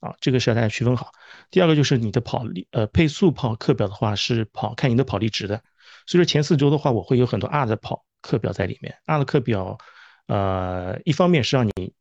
[0.00, 1.12] 啊，这个是要大家区分好。
[1.50, 5.62] 第二个就是你的跑力，呃，配速跑课表的话是跑看你的跑力值的。
[6.06, 8.98] 所以说前四周的话，我会有很多 R 的跑课表在里面。
[9.06, 9.78] R 的课表，
[10.26, 11.94] 呃，一方面是让你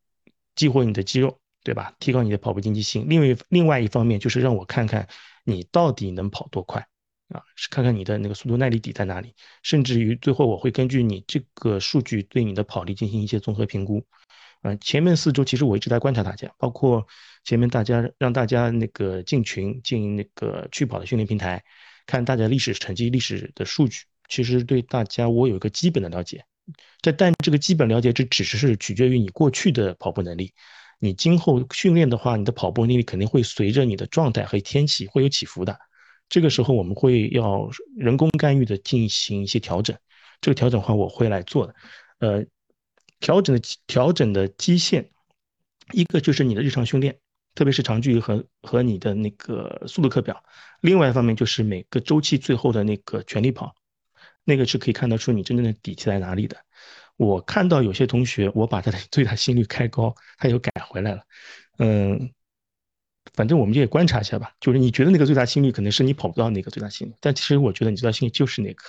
[0.54, 1.94] 激活你的肌肉，对吧？
[2.00, 3.08] 提高你的跑步经济性。
[3.08, 5.08] 另外另外一方面就是让我看看
[5.46, 6.86] 你到底能跑多快，
[7.34, 9.34] 啊，是看看你的那个速度耐力底在哪里。
[9.64, 14.06] 甚至于最后我会根据你这个数据对你的跑力进行一些综合评估。
[14.62, 17.06] 嗯，前面四周其实我一直在观察大家，包括
[17.44, 21.62] 前面大家让大家那个进群进那个去跑的训练平台，
[22.06, 26.46] 看大家历史成绩、历史的数据，其实对大家我有一个基本的了解。
[27.02, 30.54] 这但这个基本了解，这只是取决于你过去的跑步能力。
[31.00, 35.78] 你今后训练的话，你的跑步能力肯定会随着你的状态和天气会有起伏的。
[36.34, 39.96] 这个时候我们会要人工干预的进行一些调整，
[40.42, 41.76] 这个调整的话我会来做的，
[42.18, 42.46] 呃。
[43.20, 45.10] 调整的调整的基线，
[45.94, 47.18] 一个就是你的日常训练，
[47.56, 50.36] 特别是长距离和和你的那个速度课表；
[50.82, 53.74] 另外一方面就是每个周期最后的那个全力跑，
[54.44, 56.58] 那个是可以看得出你真正的底气在哪里的。
[57.16, 61.22] 我看到有些同学，我把他的 最大心率开高，他又改回来了。
[61.78, 62.30] 嗯，
[63.34, 64.52] 反正我们就也观察一下吧。
[64.60, 68.84] 就是你觉得那个最大心率可能是你跑不到那个最大心率，但其实我觉得你最大心率就是那个。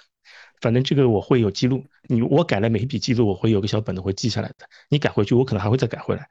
[0.61, 4.66] 反正这个我会有记录，你我改了每一笔记录，我会有个小本子会记下来的。
[4.88, 6.29] 你改回去，我可能还会再改回来。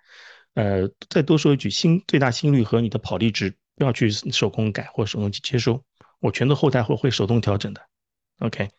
[0.56, 5.84] 呃，再多说一句，心最大心率和你的跑力值不要去手工改或手动去接收，
[6.20, 7.82] 我全都后台会会手动调整的。
[8.40, 8.70] OK，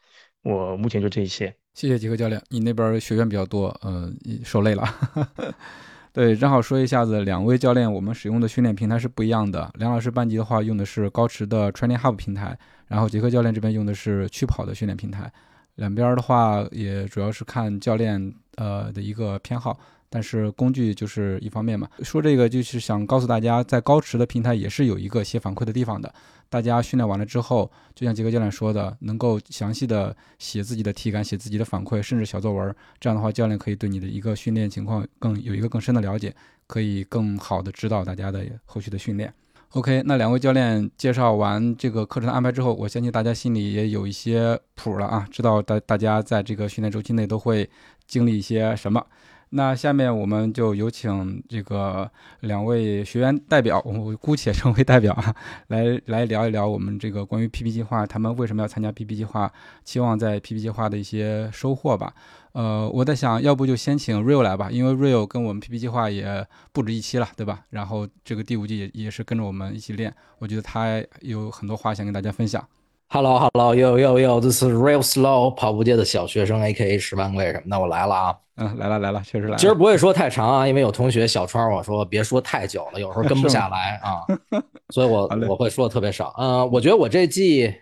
[0.43, 1.55] 我目前就这一些。
[1.75, 4.85] 谢谢杰克教练，你那边学员比较多，嗯，受累了。
[6.15, 9.69] 对，正好说一下子，两位教练我们使用的训练平台是不一样的。
[9.75, 12.57] 梁老师班级的话用的是高驰的 Training Hub 平台。
[12.87, 15.29] 然后杰克教练这边用的是趣跑的训练平台，
[15.75, 19.77] 两边的话也主要是看教练呃的一个偏好，
[20.09, 21.89] 但是工具就是一方面嘛。
[22.05, 26.15] 说这个就是想告诉大家，在高驰的平台也是有一个写反馈的地方的。
[26.55, 32.73] 大家训练完了之后，就像杰克教练说的，能够详细的写自己的体感，写自己的反馈，甚至小作文。
[33.01, 36.33] 这样的话，教练可以对你的一个训练情况更有一个更深的了解，
[36.69, 39.35] 可以更好的指导大家的后续的训练。
[39.71, 47.69] OK，那两位教练介绍完这个课程的安排之后，我相信大家心里也有一些谱了啊，知道大大家在这个训练周期内都会
[48.07, 49.05] 经历一些什么。
[49.51, 55.35] 那下面我们就有请这个两位学员代表，我姑且称为代表啊，
[55.69, 59.53] 来来聊一聊我们这个关于 PP 计划，他们为什么要参加 PP 计划，
[59.85, 62.13] 期望在 PP 计划的一些收获吧。
[62.53, 67.65] 呃，我在想，要不就先请 Real 来吧，因为 Real 跟我们 PP 计划也不止一期了，对吧？
[67.71, 72.65] 然后这个第五季也也是跟着我们一起练，我觉得他有很多话想跟大家分享。
[73.15, 77.63] Hello，Hello，Yo Yo Yo，这是 Real Slow 跑步界的小学生，A.K.A 十万个为什么？
[77.67, 78.37] 那我来了啊！
[78.57, 79.57] 嗯，来了来了，确实来了。
[79.57, 84.27] 今儿不会说太长啊，因为有同学小川我说别说太久了，有时候跟不下来啊，
[84.93, 86.35] 所以我我会说的特别少。
[86.37, 87.73] 嗯，我觉得我这季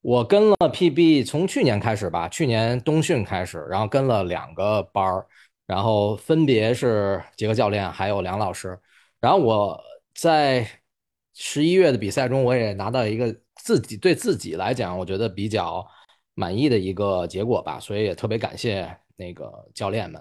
[0.00, 5.26] 我跟了 PB 从去年开始吧，去年冬训开始，然后跟了两个班儿，
[5.66, 8.78] 然后分别是杰克教练还有梁老师，
[9.20, 9.82] 然后我
[10.14, 10.64] 在
[11.34, 13.34] 十一月的比赛中，我也拿到一个。
[13.62, 15.86] 自己对自己来讲，我觉得比较
[16.34, 20.20] 满意的一个结果吧，所以也特别感谢那个教练们。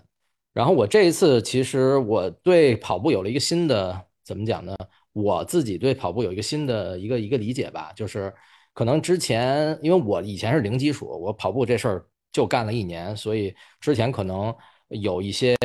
[0.54, 4.75] 然后我这一次其实我对跑步有了一个新的怎么讲呢？
[5.12, 8.32] 我自己对跑步有一个新的一个一个理解吧，就是
[8.73, 14.56] 可能之前因为我以前是零基础，我跑步这事儿就干了一年，所以之前可能
[14.89, 15.56] 有一些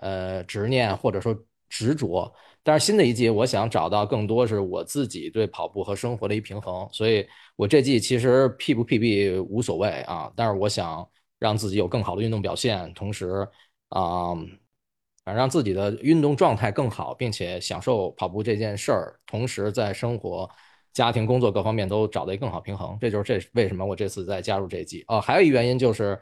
[0.00, 1.34] 呃执念或者说
[1.70, 2.30] 执着。
[2.64, 11.08] 但是新的一季，我想找到更多是我自己对跑步和生活的一平衡，所以我这季其实 P 不 PB 无所谓啊，但是我想
[11.40, 13.44] 让自己有更好的运动表现，同时
[13.88, 14.32] 啊，
[15.24, 20.48] 反正让自己的运动状态更好，并且享受跑步这件事儿，同时在生活、
[20.92, 25.20] 家庭、工作各方面都找到一个更好平衡，这就是这为什么我这次再加入这一季哦。
[25.20, 26.16] 还有一原因就是，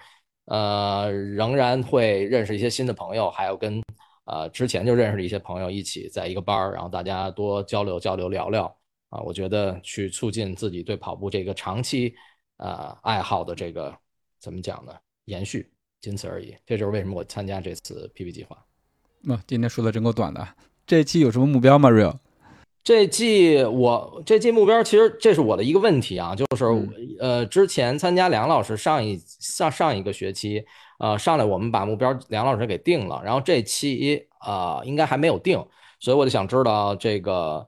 [0.46, 3.82] 呃，仍然会认识一些新的朋友，还有跟。
[4.30, 8.64] 呃，之前就认识了一些朋友，一起在一个班儿，然后大家多交流交流聊聊
[9.08, 12.14] 啊，我觉得去促进自己对跑步这个长期
[12.58, 13.92] 呃爱好的这个
[14.38, 14.92] 怎么讲呢？
[15.24, 15.68] 延续，
[16.00, 16.54] 仅此而已。
[16.64, 18.56] 这就是为什么我参加这次 PP 计划。
[19.20, 20.46] 那今天说的真够短的。
[20.86, 22.16] 这期有什么目标吗，Real？
[22.84, 26.64] 这季我这季目标其实这是我的一个问题啊，就是
[27.18, 30.64] 呃，之前参加梁老师上一上上一个学期。
[31.00, 35.58] 呃，上来我们把目标梁老师给定了，然后这期啊应该还没有定，
[35.98, 37.66] 所以我就想知道这个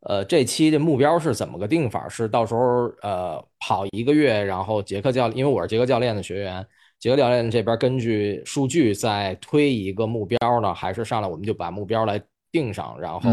[0.00, 2.08] 呃这期的目标是怎么个定法？
[2.08, 6.66] 是到时候呃跑一个月，然后杰克教，因为我是杰克教练的学员，
[6.98, 13.30] 杰克教练这边根据数据再推一个目标呢，还是上来我们就把目标来定上，然后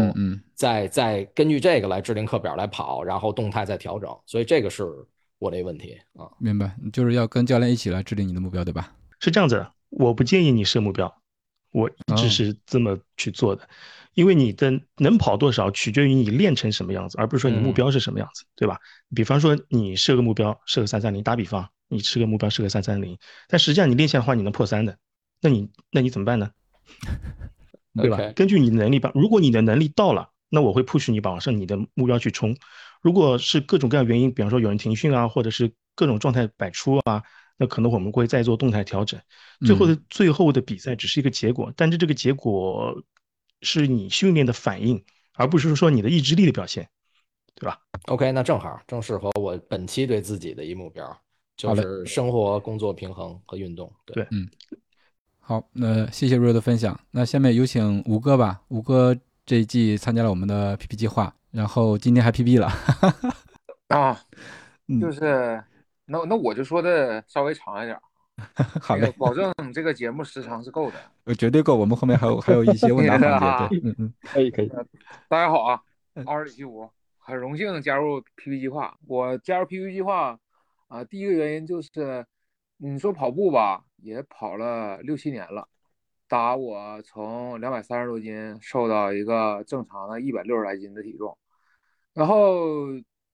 [0.54, 4.86] 再再根据这个来制定课表来跑，然后动态再调整，所以这个是
[5.40, 6.30] 我的问题啊。
[6.38, 8.92] 明白，就是要跟教练一起来制定你的目标，对吧？
[9.20, 11.22] 是这样子的，我不建议你设目标，
[11.72, 13.68] 我一直是这么去做的，
[14.14, 18.78] 因为你的能跑多少取决于你练成什么样子，而不是说你目标是什么样子，对吧？
[19.14, 24.96] 比方说你设个目标，设个三三零，打比方，你设个目标设个三三零，但实际上你练下的话，你能破三的，
[25.40, 26.50] 那你那你怎么办呢？
[27.94, 28.18] 对吧？
[28.34, 32.56] 根据你的能力吧，如果你的能力到了，那我会 push 你往上你的目标去冲。
[33.02, 37.22] 如果是各种各样原因，比方说有人停训啊，或者是各种状态百出啊。
[37.60, 39.20] 那可能我们会再做动态调整，
[39.66, 43.04] 最后的最后的比赛只是一个结果，但是这个结果
[43.60, 46.88] 是你训练的反应，而不是说你的意志力的表现，
[47.54, 51.14] 对吧？OK，那正好正适合我本期对自己的一目标，
[51.54, 53.92] 就是生活工作平衡和运动。
[54.06, 54.48] 对，嗯，
[55.38, 56.98] 好，那谢谢瑞的分享。
[57.10, 62.72] 那下面有请吴哥吧，吴哥这一季参加了我们的 PP 计划，然后今天还 PB 了，
[63.94, 64.18] 啊，
[64.98, 65.62] 就是。
[66.12, 67.96] 那那我就说的稍微长一点，
[68.82, 70.96] 好嘞，保证这个节目时长是够的，
[71.26, 71.76] 呃，绝对够。
[71.76, 74.68] 我们后面还有还有一些问答环节， 对，嗯嗯，可以可以。
[75.28, 75.80] 大家好啊，
[76.26, 78.98] 二十七五，很荣幸加入 PP 计划。
[79.06, 80.36] 我加入 PP 计划
[80.88, 82.26] 啊，第一个原因就是，
[82.78, 85.68] 你说跑步吧，也跑了六七年了，
[86.26, 91.38] 打我从两百三十多斤瘦到一个正常的一百六十来斤的体重，
[92.14, 92.88] 然后。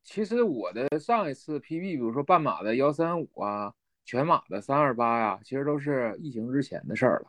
[0.06, 7.26] 其实我的上一次 PB，比如说半马的幺三五啊，全马的三二八呀，其实都是疫情之前的事儿了。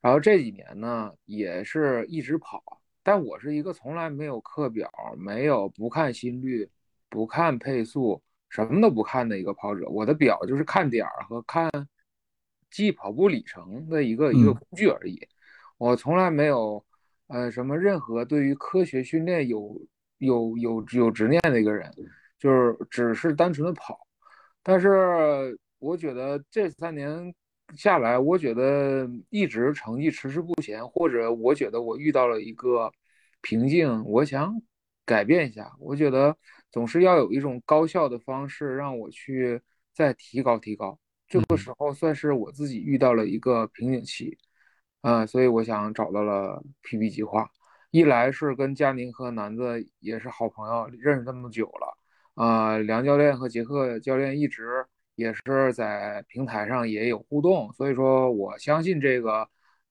[0.00, 2.80] 然后这几年呢，也是一直跑。
[3.02, 6.66] 但我是一个从来没有课表、没有不看心率、
[7.10, 9.86] 不看配速、什么都不看的一个跑者。
[9.86, 11.70] 我的表就是看点儿和看
[12.70, 15.20] 记跑步里程的一个一个工具而已。
[15.76, 16.82] 我从来没有
[17.26, 19.78] 呃什么任何对于科学训练有。
[20.18, 21.90] 有有有执念的一个人，
[22.38, 23.98] 就是只是单纯的跑，
[24.62, 27.34] 但是我觉得这三年
[27.74, 32.90] 下来，我觉得一直成绩迟迟不前，或者我觉得我遇到了一个
[33.42, 34.54] 瓶颈，我想
[35.04, 35.70] 改变一下。
[35.80, 36.36] 我觉得
[36.70, 39.60] 总是要有一种高效的方式让我去
[39.92, 40.98] 再提高提高。
[41.28, 44.38] 这个时候算是我自己遇到了一个瓶颈期，
[45.00, 47.50] 啊，所以我想找到了 PB 计划。
[47.96, 51.96] 一来是跟佳宁和南子也是好朋友，认识这么久了，
[52.34, 59.48] 啊，梁教练和杰克教练一直也是在平台上也有互动，所以说我相信这个。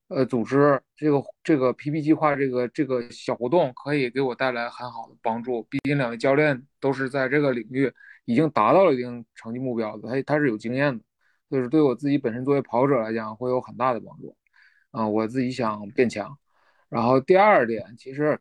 [0.08, 5.64] 呃，组织这个这个 PP 计划这个这个小活动可以给我带来很好的帮助。
[5.64, 7.92] 毕竟两位教练都是在这个领域
[8.26, 11.04] 已经达到了一定成绩目标的，他他是有经验的，
[11.50, 14.38] 就是对我自己本身作为跑者来讲会有很大的帮助。
[14.92, 16.38] 啊，我自己想变强。
[16.90, 18.40] 然后第二点，其实，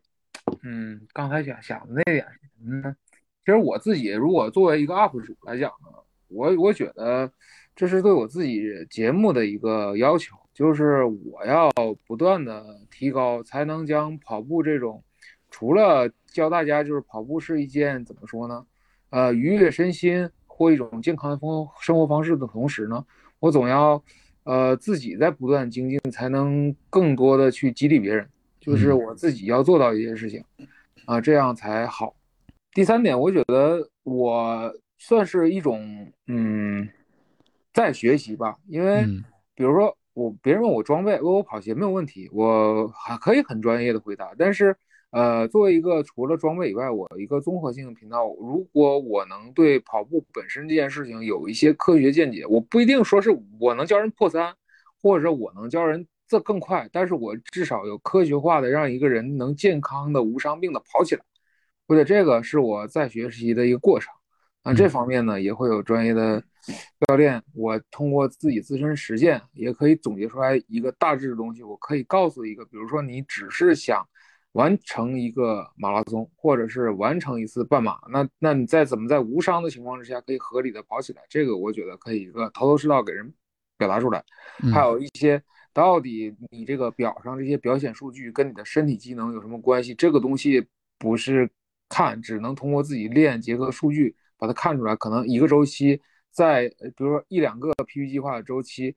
[0.63, 2.95] 嗯，刚才想想的那点是什么呢？
[3.45, 7.31] 其实我自己如果作为一个 UP 主来讲呢，我我觉得
[7.75, 10.35] 这是对我自己节目的一个要求。
[10.53, 11.69] 就是我要
[12.07, 15.03] 不断的提高，才能将跑步这种，
[15.51, 18.65] 除了教大家就是跑步是一件怎么说呢，
[19.09, 23.05] 呃，愉悦身心或一种健康的生生活方式的同时呢，
[23.39, 24.01] 我总要，
[24.45, 28.25] 呃，自己在不断精进，才能更多的去激励别人。
[28.65, 30.43] 就是我自己要做到一些事情，
[31.05, 32.15] 啊，这样才好。
[32.73, 36.89] 第三点，我觉得我算是一种嗯，
[37.73, 39.05] 在学习吧，因为
[39.53, 39.95] 比如说。
[40.15, 44.31] 我别人问我装备，问我跑鞋没有问题，我还可以很专业的回答。
[44.37, 44.73] 但是，
[45.09, 54.55] 呃，作为一个除了装备以外，我一个综合性的频道，如果我能对跑步本身这件事情有一些科学见解，我不一定说是我能教人破三，
[55.01, 61.23] 或者我能教人这更快，但是我至少有科学化的让一个人能健康的无伤病的跑起来，
[61.87, 64.13] 或者这个是我在学习的一个过程。
[64.63, 66.41] 那这方面呢，也会有专业的
[67.07, 67.39] 教练。
[67.53, 71.61] 我通过自己自身实践，也可以总结出来一个大致的东西。
[71.61, 74.03] 我可以告诉一个，比如说你只是想
[74.53, 81.21] 完成一个马拉松，或者是完成一次半马，那那你在怎么在无伤的情况之下可以合理的跑起来？
[81.29, 83.31] 这个我觉得可以一个头头是道给人
[83.77, 84.23] 表达出来。
[84.73, 85.39] 还有一些
[85.75, 89.93] 到底你这个表上这些表显数据跟你的身体机能有什么关系？
[89.93, 90.65] 这个东西
[90.97, 91.47] 不是
[91.89, 94.15] 看，只能通过自己练结合数据。
[94.37, 98.93] 把它看出来，可能一个周期在，比如说一两个 PP 计划的周期，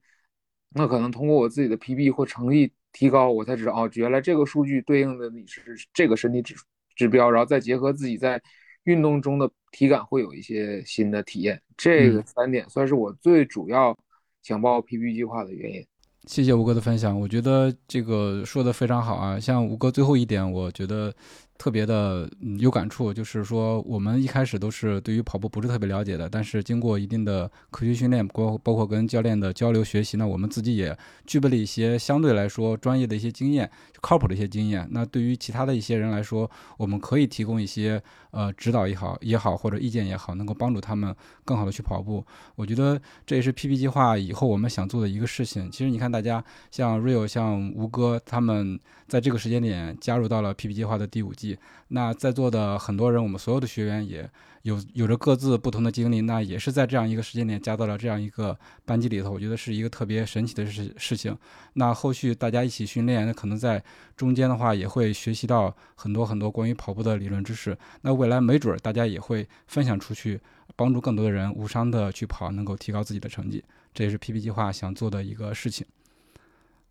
[0.71, 6.55] 那可能通过我自己的 PB 或成绩提高，我才知道哦，原来这个数据对应的你是这个身体指
[6.93, 8.39] 指标，然后再结合自己在
[8.83, 11.61] 运动中的体感，会有一些新的体验。
[11.77, 13.97] 这个三点算是我最主要
[14.43, 15.87] 想报 PP 计划的原因。
[16.29, 19.39] 谢谢吴哥的分享，我觉得这个说的非常好啊。
[19.39, 21.11] 像吴哥最后一点，我觉得。
[21.59, 33.69] 特别的有感触，就是说我们一开始都是对于跑步不是特别了解的，但是经过一定的科学训练，包包括跟教练的交流学习呢，我们自己也具备了一些相对来说专业的一些经验，
[33.99, 34.87] 靠谱的一些经验。
[34.91, 42.25] 那对于其他的一些人来说，我们可以提供一些呃指导也好也好，或者意见也好，能够帮助他们更好的去跑步。
[42.55, 45.69] 我觉得这也是 PP 计划以后我们想做的一个事情。
[45.69, 46.41] 其实你看，大家
[46.71, 51.48] 像 Rio、像吴哥他们在这个时间点加入到了 PP 计划的第五季。
[51.89, 54.29] 那在座的很多人，我们所有的学员也
[54.63, 61.35] 有有着各自不同的经历，那也是在这样一个时间点加到了这样一个班级里头，我觉得是一个特别神奇的事事情。
[61.73, 63.83] 那后续大家一起训练，那可能在
[64.15, 67.77] 中间的话也会学习到很多很多关于跑步的理论知识。
[68.01, 70.39] 那未来没准大家也会分享出去，
[70.75, 73.63] 帮助更多的人无伤的去跑，能够提高自己的成绩。
[73.93, 75.87] 这也是 PP 计划想做的一个事情。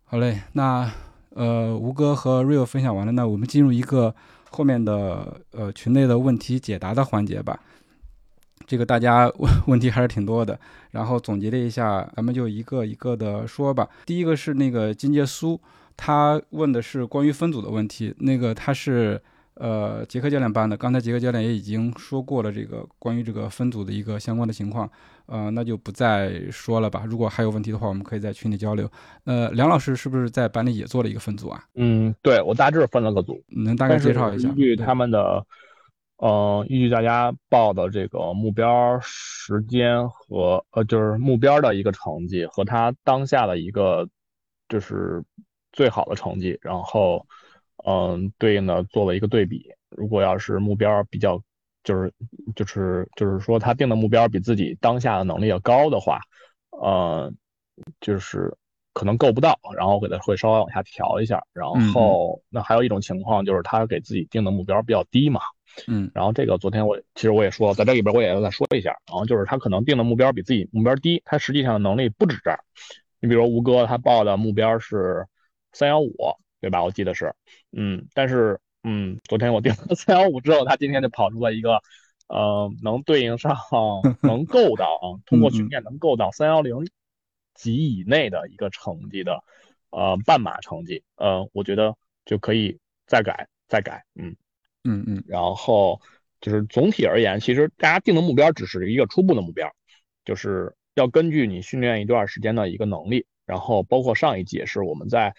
[0.05, 0.91] 好嘞，那。
[1.35, 4.15] 呃，吴哥和 Rio 分享完了，那我们进入一个
[4.49, 7.59] 后面的呃群内的问题解答的环节吧。
[8.67, 10.59] 这个大家问 问题还是挺多的，
[10.91, 13.87] 然后总结了一下，咱们就一个一个的说吧。
[14.05, 15.59] 第一个是那个金介苏，
[15.97, 19.21] 他问的是关于分组的问题，那个他是。
[19.55, 24.89] 呃，杰克教练班的，刚才杰克教练也已经说过了，这个关于这个分组的一个相关的情况，
[25.29, 27.03] 呃，那就不再说了吧。
[27.05, 28.89] 如果还有问题的话，我们可以在群里交流。
[29.25, 31.63] 呃，梁老师是不是在班里也做了一个分组啊？
[31.75, 34.49] 嗯，对我大致分了个组，能大概介绍一下？
[34.49, 35.45] 依据他们的，
[36.17, 44.09] 呃，依据大家报的这个目标时间和呃，就是目标的一个成绩和他当下的一个
[44.67, 45.23] 就是
[45.71, 47.25] 最好的成绩，然后。
[47.85, 49.71] 嗯，对应的做了一个对比。
[49.91, 51.41] 如果要是目标比较，
[51.83, 52.13] 就是
[52.55, 56.19] 就是就是说他定的目标比自己当下的能力要高的话，
[56.71, 57.31] 呃，
[58.01, 58.55] 就是
[58.93, 61.41] 可能够不到，然后给他会稍微往下调一下。
[61.53, 65.41] 然后那还有一种情况就是他给自己定的目标比较低嘛，
[65.87, 68.89] 嗯，然后这个昨天我其实我也说，在这里边我也要再说一下。
[69.07, 72.59] 然后就是他可能定的目标比自己目标低，他实际上能力不止这儿。
[73.19, 75.25] 你比如吴哥他报的目标是
[75.73, 76.13] 三幺五。
[76.61, 76.83] 对吧？
[76.83, 77.33] 我记得是，
[77.71, 81.81] 嗯，但是，嗯，昨天我定了三幺五之后，他今天就跑出了一个，
[82.27, 83.55] 呃，能对应上，
[84.23, 86.87] 能够到啊，通过训练能够到三幺零
[87.53, 89.43] 级以内的一个成绩的，
[89.89, 94.35] 呃半马成绩，呃，我觉得就可以再改再改，嗯。
[94.85, 95.99] 嗯嗯，然后
[96.39, 99.69] 就是总体而言，其实大家定的目标只是一个初步的目标，
[100.23, 105.35] 就是要根据你训练一段时间的一个能力，然后包括上一季也是我们在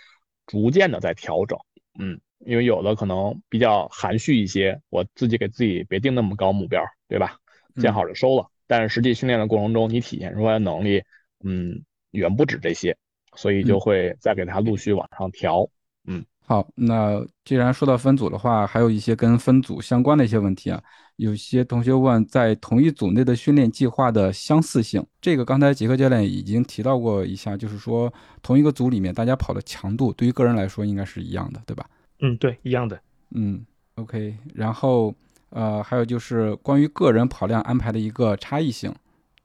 [0.46, 1.58] 逐渐的在调整，
[1.98, 7.36] 嗯，因为有的可能比较含蓄一些，我自己给自己别定那么高目标，对吧？
[7.76, 8.46] 见好就收了。
[8.66, 11.02] 但是实际训练的过程中，你体现出来的能力，
[11.44, 11.82] 嗯，
[12.12, 12.96] 远不止这些，
[13.36, 15.68] 所以就会再给他陆续往上调。
[16.06, 20.82] 嗯，好，那既然说到分组的话，还有一些跟分组相关的一些问题啊。
[21.16, 31.86] 有些同学问，在同一组内的训练计划的相似性，这个刚才杰克教练已经提到过一下，就是说同一个组里面大家跑的强度，对于个人来说应该是一样的，对吧？
[32.20, 33.00] 嗯，对，一样的。
[33.30, 33.64] 嗯
[33.96, 35.14] ，OK，然后。
[35.52, 38.94] 呃，还有就是关于个人跑量安排的一个差异性，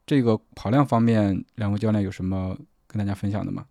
[0.05, 2.55] 这个跑量方面，两位教练有什么
[2.85, 3.65] 跟大家分享的吗？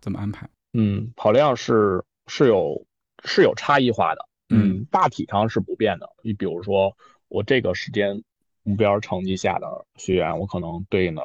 [0.00, 0.48] 怎么安排？
[0.72, 2.86] 嗯，跑量是是有
[3.24, 6.08] 是有差异化的，嗯，大体上是不变的。
[6.22, 6.96] 你比如说，
[7.26, 8.22] 我这个时间
[8.62, 11.22] 目标成绩下的学员，我可能对应的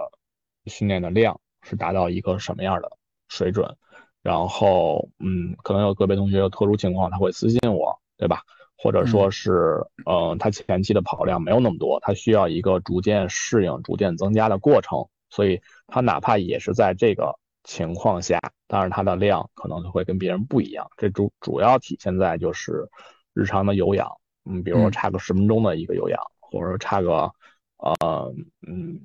[0.65, 2.91] 训练的量是达到一个什么样的
[3.27, 3.77] 水准？
[4.25, 8.41] 然后，嗯，可能有个别同学有特殊情况，他会私信我，对吧？
[8.75, 20.89] 或者说是，嗯，他前期的跑量没有那么多，他需要一个逐渐适应、逐渐增加的过程，所以他哪怕也是在这个情况下，但是他的量可能就会跟别人不一样。
[20.97, 22.89] 这主主要体现在就是
[23.35, 24.11] 日常的有氧，
[24.49, 27.31] 嗯，比如说差个十分钟的一个有氧，或者说差个，
[27.77, 28.33] 呃，
[28.67, 28.99] 嗯，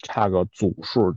[0.00, 1.14] 差个组数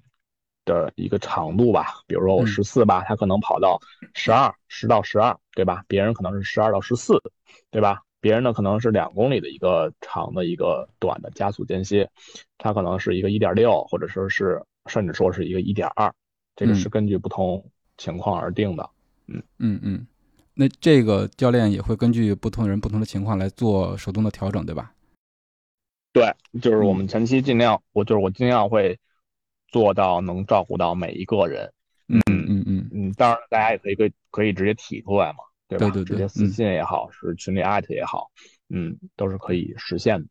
[0.67, 3.79] 的一个长度吧，比如说我十四吧，他可能跑到
[4.13, 5.83] 十二，十到十二，对吧？
[5.87, 7.19] 别人可能是十二到十四。
[7.69, 8.01] 对吧？
[8.21, 12.09] 别人呢可能是两公里的一个长的一个短的加速间歇，
[12.57, 16.11] 它可能是一个一点六，或者说是甚至说是一个一点二，
[16.55, 17.63] 这个是根据不同
[17.97, 18.89] 情况而定的。
[19.27, 20.07] 嗯嗯嗯，
[20.53, 24.91] 那这个教练也会根据不同人不同的情况来做手动的调整，对吧？
[26.13, 28.97] 对，就是我们前期尽量，我就是我尽量会
[29.67, 31.71] 做到能照顾到每一个人。
[32.07, 35.39] 嗯嗯嗯嗯，当然大家也可以可以可以直接提出来嘛。
[35.69, 35.89] 对吧？
[35.89, 38.31] 对对对，直接私信也好，是群里艾特也好，
[38.69, 40.25] 嗯，都是可以实现的。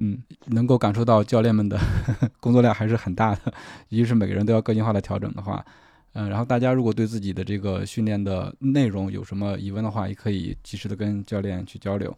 [0.00, 1.78] 嗯，能够感受到教练们的
[2.40, 3.52] 工作量还是很大的，
[3.90, 5.62] 一是每个人都要个性化的调整的话，
[6.14, 12.16] 嗯，然后大家如果对自己的这个训练的内容有什么疑问的话，也可以及时的跟教练去交流。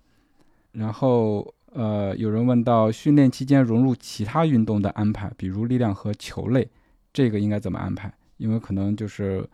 [0.71, 6.68] 然后，呃，有人问到训练期间融入其他运动的安排，比如力量和球类，
[7.12, 8.12] 这个应该怎么安排？
[8.37, 9.49] 因为可能就是，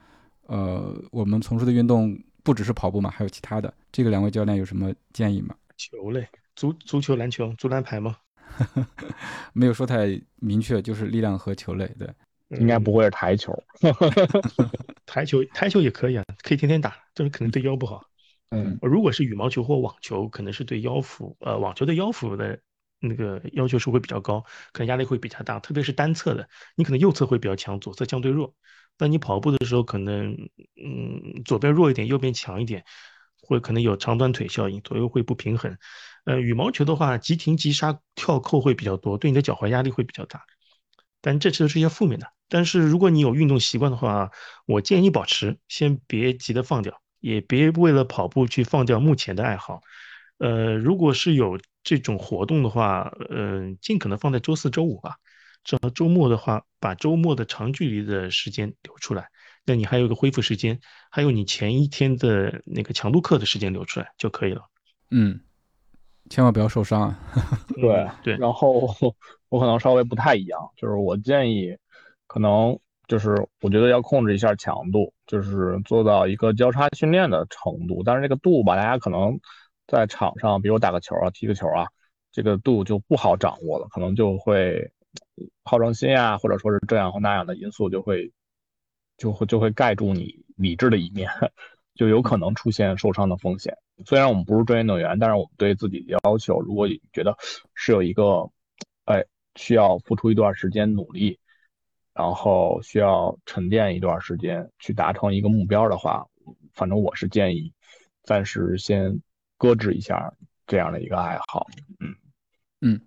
[0.47, 2.19] 呃，我们从事的运动。
[2.47, 3.75] 不只是跑步嘛，还有其他的。
[3.91, 5.53] 这个两位教练有什么建议吗？
[5.77, 8.19] 球类，足足球、篮球、足篮排吗？
[9.53, 11.93] 没有说太明确，就是力量和球类。
[11.99, 12.09] 对，
[12.61, 13.53] 应该不会是台球。
[15.07, 18.01] 台球，台球也可以啊，可以天天打，但是可能对腰不好。
[18.51, 22.61] 嗯，如果是羽毛球或网球，可能是对腰腹，呃，网球的腰腹的
[23.01, 28.55] 那个要求是会比较高，可能压力会比较大，特别是单侧的，你可能右侧会比较强，左侧相对弱。
[28.97, 30.33] 当你跑步的时候，可能
[30.83, 32.85] 嗯左边弱一点，右边强一点，
[33.43, 35.77] 会可能有长短腿效应，左右会不平衡。
[36.25, 40.43] 呃，羽毛球的话，急停急刹跳扣会比较多，对你的脚踝压力会比较大。
[41.21, 42.27] 但这都是一些负面的。
[42.49, 44.31] 但是如果你有运动习惯的话，
[44.65, 49.81] 我建议保持，先别急着放掉，也别为了跑步去放掉目前的爱好。
[50.39, 55.17] 呃，如果是有这种活动的话，嗯，尽可能放在周四周五吧。
[55.65, 59.27] 这周末的话，把周末的长距离的时间留出来，
[59.65, 60.79] 那你还有个恢复时间，
[61.11, 64.63] 还有你前一天的那个强度课的时间留出来就可以了。
[65.11, 65.41] 嗯，
[66.31, 67.19] 千万不要受伤啊。
[67.75, 68.37] 对对。
[68.37, 68.95] 然后
[69.51, 71.77] 我可能稍微不太一样，就是我建议，
[72.29, 72.79] 可能
[73.09, 78.03] 就是我觉得要控制一下强度，就是做到一个交叉训练的程度。
[78.05, 79.39] 但是这个度吧，大家可能
[79.87, 81.87] 在场上，比如打个球啊、踢个球啊，
[82.33, 84.91] 这个度就不好掌握了，可能就会。
[85.65, 88.31] 好胜心啊，或者说是这样或那样的因素，就会
[89.17, 91.31] 就会就会盖住你理智的一面，
[91.95, 93.75] 就有可能出现受伤的风险。
[94.05, 97.35] 虽然我们不是专业运动员，但是我们对自己要求，如果觉得
[97.75, 98.51] 是有一个，
[99.07, 101.39] 哎，需要付出一段时间努力，
[102.17, 106.27] 然后需要沉淀一段时间去达成一个目标的话，
[106.73, 107.73] 反正我是建议
[108.23, 109.21] 暂时先
[109.59, 110.33] 搁置一下
[110.67, 111.67] 这样的一个爱好。
[112.01, 112.15] 嗯
[112.81, 113.01] 嗯。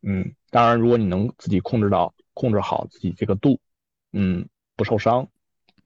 [0.00, 3.58] 嗯，当然，如果你能自己控制到控制好自己这个度，
[4.12, 5.28] 嗯，不受伤，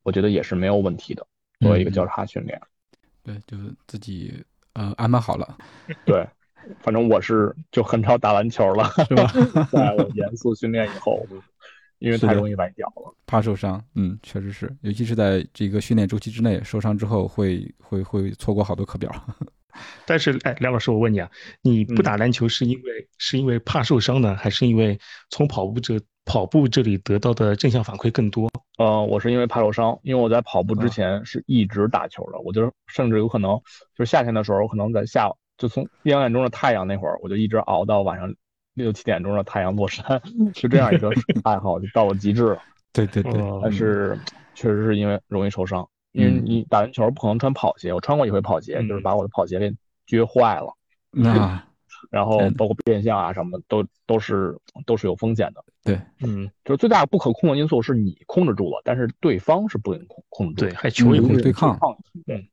[0.03, 1.27] 我觉得也是没有问题的。
[1.59, 2.61] 作为一个交叉训练，
[3.23, 4.45] 对，就是自己
[4.75, 5.57] 呃安排好了。
[6.05, 6.29] 对，
[6.81, 9.33] 反正我是就很少打篮球了，是吧？
[9.73, 11.27] 在我严肃训练以后，
[12.03, 13.83] 因为太容易崴脚了，怕受伤。
[13.95, 19.11] 嗯，确实是，尤其是在这个训练周期之内，受伤之后会会会错过好多课表。
[20.05, 21.31] 但是，哎，梁老师，我问你啊，
[21.63, 24.99] 你不打篮球是因为是因为怕受伤呢，还是因为
[25.31, 28.51] 从跑步这跑步这里得到的正向反馈更多？
[28.79, 33.57] 呃，我是因为怕受伤，因为我在跑步之前是一直打球的，我就甚至有可能
[33.97, 38.35] 就是夏天的时候，我可能在下就从一两点钟的太阳那会儿，我就一直熬到晚上
[38.75, 40.21] 六七点钟的太阳落山，
[40.55, 41.11] 是这样一个
[41.45, 42.63] 爱好，就到了极致了。
[42.93, 44.19] 对对对，但是
[44.55, 45.89] 确实是因为容易受伤。
[46.13, 49.73] 因为你打篮球不可能穿跑鞋，我穿过一回跑鞋，就是把我的跑鞋给
[50.07, 50.77] 撅坏了。
[51.11, 51.63] 那，
[52.11, 54.55] 然后包括变向啊什么，都都是
[54.85, 55.65] 都是有风险的。
[55.83, 60.61] 对，嗯，就是最大不可控的因素是你控制住了，但是对方是不能控控制住。
[60.67, 61.79] 对，还球也会对抗。
[62.27, 62.47] 对，嗯。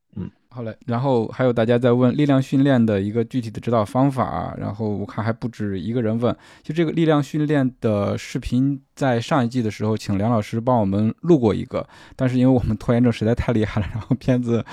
[0.52, 6.36] 好嘞，然后还有大家在问力量训练的一个具体的指导方法，然后我看还不止一个人问。
[6.64, 11.86] 就这个力量训练的视频，在上一季的时候，请梁老师帮我们录过一个，
[12.16, 14.64] 但是因为我们拖延症实在太厉害了，然后片子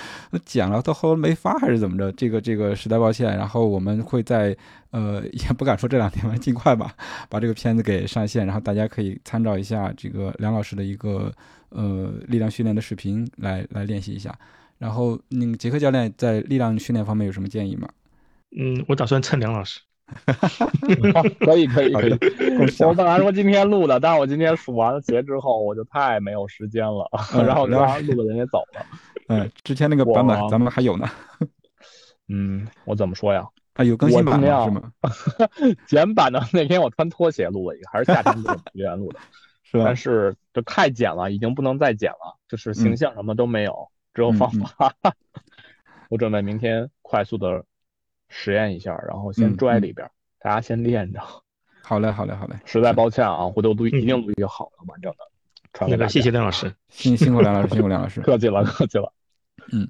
[0.43, 2.11] 剪了，到后来没发还是怎么着？
[2.13, 3.37] 这个这个实在抱歉。
[3.37, 4.57] 然后我们会在
[4.89, 6.91] 呃，也不敢说这两天吧，尽快吧，
[7.29, 11.31] 把这个片子给上线，然后大家可以参照一下这个梁老师的一个
[11.69, 14.33] 呃力量训练的视频来来练习一下。
[14.77, 17.89] 然后，那个杰克教练在力量训练方面有什么建议吗？
[18.57, 19.81] 嗯，我打算蹭梁老师。
[21.45, 22.13] 可以可以可以。
[22.85, 27.09] 我本来说今天录的，但是我今天数完了节之后，我就太没有时间了，
[27.45, 28.85] 然后刚刚录的人也走了。
[29.27, 31.09] 嗯，之前那个版本咱们还有呢。
[32.29, 33.45] 嗯，我怎么说呀？
[33.73, 34.91] 啊，有更新版是吗？
[35.87, 39.19] 简版的那天我穿拖鞋录了一个，还是夏天录的，留言录的，
[39.63, 39.83] 是吧？
[39.85, 43.89] 但是就太简了，已经不能再简了，就是形象什么都没有。
[44.17, 44.91] 只有方法，
[46.09, 47.63] 我准备明天快速的
[48.29, 50.09] 实验一下，然后先拽里边，
[50.39, 51.19] 大家先练着。
[51.85, 52.55] 好嘞，好嘞，好嘞。
[52.65, 55.17] 实在抱歉啊，回头录一定录一个好的、完整的
[55.71, 56.09] 传给大家。
[56.09, 59.13] 谢谢梁老师， 辛辛苦梁老师，辛苦梁老师，客气了，客气了。
[59.71, 59.87] 嗯，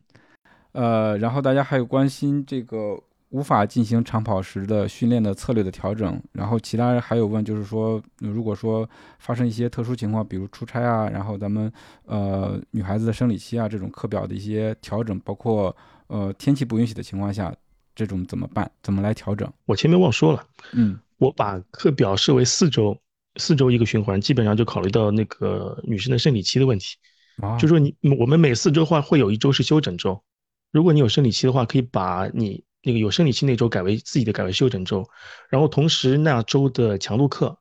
[0.74, 3.02] 呃，然后大家还有关心这个。
[3.30, 11.70] 无法进行长跑时的训练的策略的调整，然后其他还有问，就是说，如果说发生一些特殊情况，比如出差啊，然后咱们
[12.06, 15.76] 呃女孩子的生理期啊这种课表的一些调整，包括
[16.08, 17.54] 呃天气不允许的情况下，
[17.94, 18.72] 这种怎么办？
[18.82, 19.52] 怎么来调整？
[19.66, 22.98] 我前面忘说了，嗯，我把课表设为四周，
[23.36, 26.96] 四周一个循环，基本上就考虑到那个女生的生理期的问题，
[27.42, 30.24] 啊，就说你我们每四周话会有一周是休整周，
[30.72, 32.64] 如果你有生理期的话，可以把你。
[32.84, 35.06] 那个有生理期那周改为自己的改为休整周，
[35.50, 37.58] 然后同时那周的强度课，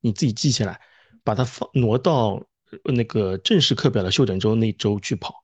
[0.00, 0.80] 你自己记下来，
[1.24, 2.40] 把它放挪到
[2.84, 5.34] 那个正式课表的休整周那周去跑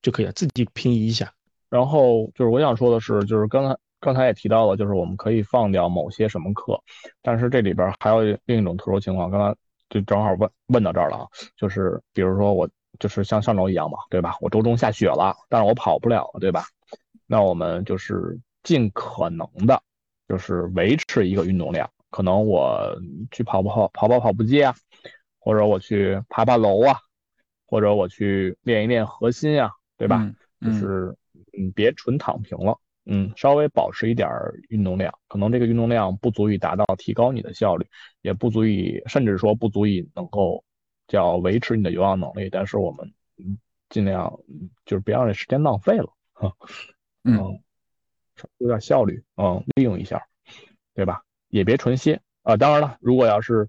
[0.00, 1.30] 就可以了，自己平移一下。
[1.68, 6.80] 然后就是我想说的是，就是刚才刚才也提到了，就是我们可以放掉某些什么课，
[7.20, 9.54] 但是这里边还有另一种特殊情况，刚刚
[9.90, 12.68] 就正好问问到这儿了啊，就是比如说我
[12.98, 14.36] 就是像上周一样嘛，对吧？
[14.40, 16.64] 我周中下雪了，但是我跑不了，对吧？
[17.26, 18.38] 那我们就是。
[18.62, 19.82] 尽可能的，
[20.28, 21.90] 就是维持一个运动量。
[22.10, 22.96] 可能我
[23.30, 24.74] 去跑跑跑跑跑步机啊，
[25.38, 26.96] 或者我去爬爬楼啊，
[27.66, 30.28] 或者我去练一练核心啊，对吧？
[30.60, 31.16] 就是
[31.56, 34.28] 嗯，别纯躺平了，嗯，稍微保持一点
[34.68, 35.16] 运动量。
[35.28, 37.86] 可能这个运动量不足以达到提高你的效率，
[38.20, 40.64] 也不足以，甚至说不足以能够
[41.06, 42.50] 叫维持你的有氧能力。
[42.50, 43.56] 但是我们嗯，
[43.88, 44.36] 尽量
[44.84, 46.52] 就是别让这时间浪费了，哈，
[47.22, 47.62] 嗯。
[48.58, 50.22] 有点效率，嗯，利用一下，
[50.94, 51.22] 对吧？
[51.48, 52.56] 也别纯歇啊。
[52.56, 53.68] 当然了，如果要是，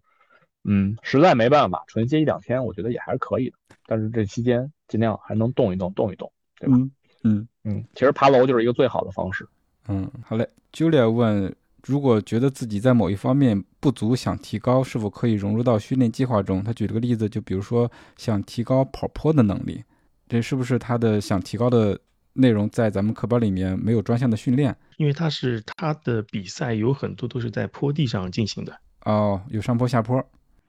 [0.64, 3.56] 嗯，实在没办法，纯歇一两天，我觉得也还是可以的。
[3.86, 6.78] 但是这期间尽量还能动一动，动一动，对吧？
[7.24, 9.48] 嗯嗯，其实爬楼就是一个最好的方式。
[9.88, 10.48] 嗯，好嘞。
[10.72, 11.54] Julia 问，
[11.84, 16.64] 如果觉得自己在某一方面不足，想提高，是否可以融入到训练计划中？
[16.64, 19.84] 他举了个例子，就比如说想提高跑坡的能力，
[20.30, 22.00] 这是不是他的想提高的？
[22.34, 30.24] 内容在咱们课本里面没有专项的训练，因为它是它的比赛有很多都是在坡地上进行的哦，有上坡下坡，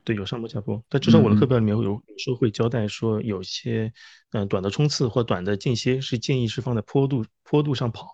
[0.05, 0.83] 对，有上坡下坡。
[0.89, 3.93] 但至少我的课表里面有有时候会交代说，有些
[4.33, 8.09] 嗯短的冲刺或短的间歇是建议是放在坡度坡度上跑。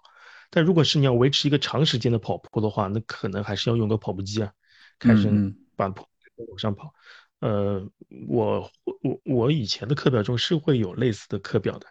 [0.51, 4.51] 但如果是你要维持一个长时间的跑坡的话，那可能还是要用个跑步机啊，
[4.99, 5.31] 开始
[5.77, 6.07] 把坡
[6.49, 6.93] 往上跑。
[7.41, 7.87] 呃，
[8.29, 8.71] 我
[9.03, 11.87] 我我以前的课表中是会有类似的课表的。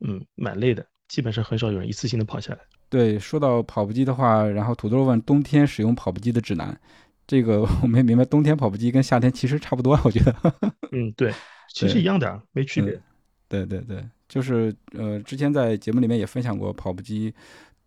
[0.00, 2.58] 嗯，蛮累的，基本上很少有人一次性的跑下来。
[2.88, 6.78] 对，说到跑步机的话，然后土豆问冬天使用跑步机的指南，
[7.26, 10.34] 这个我没明白，冬天跑步机跟夏天其实差不多，我觉得。
[10.90, 11.32] 嗯，对，
[11.72, 13.00] 其实一样的，没区别。
[13.48, 17.32] 对对对，就是呃，之前在节目里面也分享过跑步机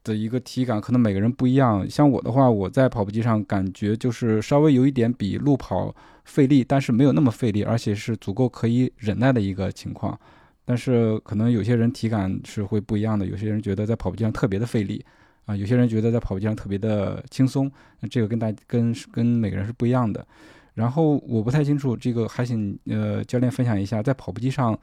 [0.03, 1.89] 的一个体感可能每个人不一样。
[1.89, 5.93] 像我的话，我在跑步机上感觉就是稍微有一点比路跑
[6.25, 10.17] 费力，但是没有那么费力，而且是足够可以忍耐的一个情况。
[10.65, 15.03] 但是可能有些人体感是会不一样的，有些人觉得在跑步机上特别的费力
[15.45, 17.69] 啊，有些人觉得在跑步机上特别的轻松。
[17.99, 20.25] 那这个跟大跟跟每个人是不一样的。
[20.73, 24.77] 然后我不太清楚这个，还请呃教练分享一下，在跑步机上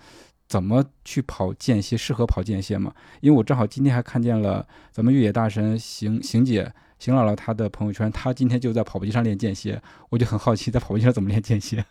[0.47, 2.93] 怎么去跑间歇，适合跑间歇嘛？
[3.20, 11.85] 因为我正好今天还看见了咱们越野大神邢邢姐邢姥姥她的朋友圈，她今天就在跑步机上练间歇，我就很好奇在跑步机上怎么练间歇。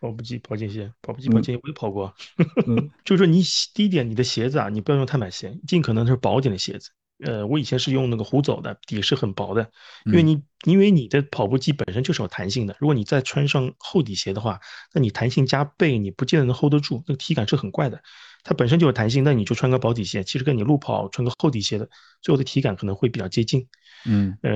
[0.00, 2.14] 跑步机跑间歇，跑步机跑间歇我也跑过。
[3.04, 3.42] 就是说你
[3.74, 6.90] 第一点，你的鞋子啊，你不要用碳板鞋，尽可能是薄点的鞋子。
[7.24, 9.70] 呃，我以前是用那个虎走的，底是很薄的，
[10.04, 14.60] 因为你因为你的跑步机本身就是有弹性的，如果你再穿上厚底鞋的话，
[14.92, 18.02] 那你弹性加倍，你不见得能 hold 得住，那个体感是很怪的。
[18.42, 21.88] 它本身就有弹性，那你就穿个薄底鞋，其实跟你路跑穿个厚底鞋的，
[22.20, 23.68] 最后的体感可能会比较接近。
[24.04, 24.50] 嗯呃，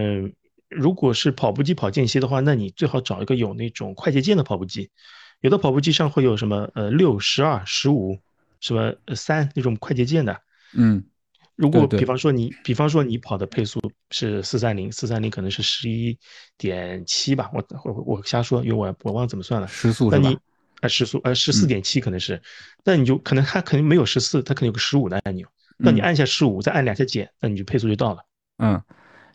[0.69, 4.91] 如果是跑步机跑间歇的话，那你最好找一个有那种快捷键的跑步机，
[5.41, 8.19] 有的跑步机上会有什么呃六十二十五
[8.61, 10.41] 什么三那种快捷键的，
[10.75, 11.05] 嗯。
[11.57, 13.81] 如果比方说你，比方说你跑的配速
[14.13, 16.17] 是四三零，四三零可能是十一
[16.57, 19.67] 点七吧，我我我瞎说，因为我我忘了怎么算了。
[19.67, 20.09] 时速？
[20.09, 20.39] 那你
[20.83, 22.41] 呃时速呃十四点七可能是，
[22.85, 25.49] 那你就可能它肯定没有十四，它可能有个十五的按钮，
[25.79, 28.21] 那你按下十五，再按两下减，那你就配速就到了。
[28.59, 28.81] 嗯，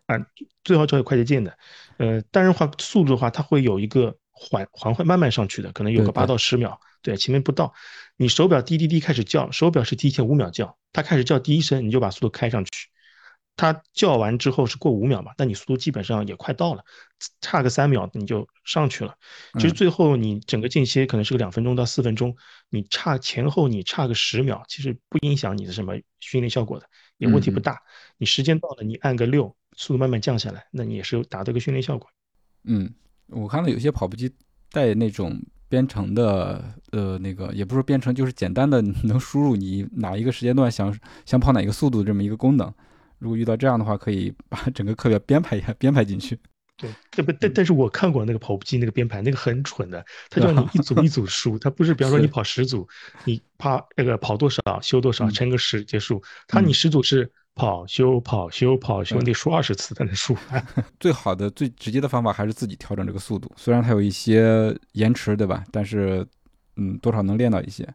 [0.07, 0.17] 啊，
[0.63, 1.57] 最好找有快捷键的。
[1.97, 6.79] 呃，单人化速度的话，它会有一个缓缓缓慢慢上去的，可能有个八到十秒。
[7.01, 7.73] 对，前面不到，
[8.15, 12.71] 你手表滴滴滴开始叫，手表是提前五秒叫，它开始叫第一声，你就把速度开上去。
[13.55, 16.83] 它叫完之后是过五秒嘛，那你速度基本上也快到了，
[17.39, 19.15] 差个三秒你就上去了。
[19.59, 22.35] 其实最后你整个间歇可能是个两分钟到四分钟，
[22.69, 26.87] 你差前后你差个十秒，其实不影响你的什么训练效果的，
[27.17, 27.79] 也问题不大。
[28.17, 32.09] 你时间到了，你按个六，速度慢慢降下来，那你也是达到一个训练效果。
[32.65, 32.93] 嗯，
[33.27, 34.31] 我看到有些跑步机
[34.71, 35.39] 带那种。
[35.69, 40.95] 编程的呃那个也不是编程，就是简单的 能输入你哪一个时间段想
[41.25, 42.71] 想跑哪个速度这么一个功能。
[43.17, 46.37] 如果遇到这样的话，可以把 整个课表编排一下，编排进去。
[46.77, 52.87] 对，但不但但是我看过那个跑步机那个编排，那个很蠢的，它叫你一组 一组输，它不是比方说你跑十组，
[53.25, 57.31] 你怕那个跑多少休多少乘个十结束，它你十组是。
[57.55, 60.65] 跑修跑修跑休，得输二十次才能输完。
[60.99, 65.63] 最好的、最直接的方法还是自己调整这个速度，虽然它有一些延迟，对吧？
[65.71, 66.25] 但是，
[66.77, 67.87] 嗯，多少能练到一些。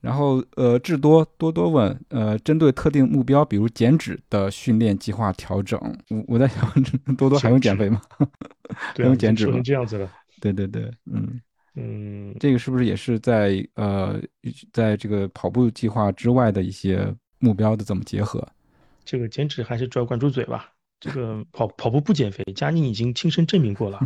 [0.00, 5.78] 然后，呃，智多多多问，呃，针对特定目标，比如减脂的训练计划调整，
[6.08, 6.72] 我我在想，
[7.18, 8.00] 多多还用减肥吗？
[8.96, 9.60] 还用减脂吗？
[9.62, 10.10] 这样子了。
[10.40, 11.38] 对对对，嗯
[11.74, 14.18] 嗯，这个是不是也是在呃，
[14.72, 17.14] 在这个跑步计划之外的一些？
[17.40, 18.46] 目标的怎么结合？
[19.04, 20.72] 这个减脂还是主要管住嘴吧。
[21.00, 23.98] 这个 跑跑步不减肥，佳宁已经亲身证明过了。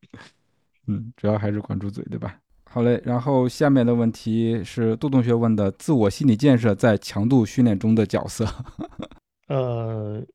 [0.86, 2.38] 嗯，主要还是管住嘴，对吧？
[2.64, 3.00] 好嘞。
[3.04, 8.46] 然后下面的问题是杜同学问的：自我心理建设在强度训练中的角色。
[9.48, 10.26] 呃，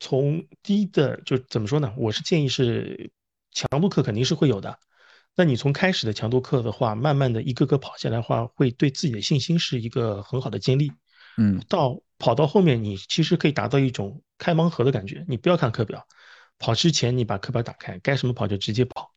[0.00, 1.92] 从低的就怎么说呢？
[1.96, 3.10] 我是建议是
[3.52, 4.78] 强度课肯定是会有的。
[5.36, 10.90] 那你从开始的强度课的话，慢慢的一个个跑下来的话，会对自己的信心是一个很好的建立。
[11.36, 15.24] 嗯，到跑到后面，你其实可以达到一种开盲盒的感觉。
[15.28, 16.06] 你不要看课表，
[16.58, 19.12] 跑之前你把课表打开，该什么跑就直接跑，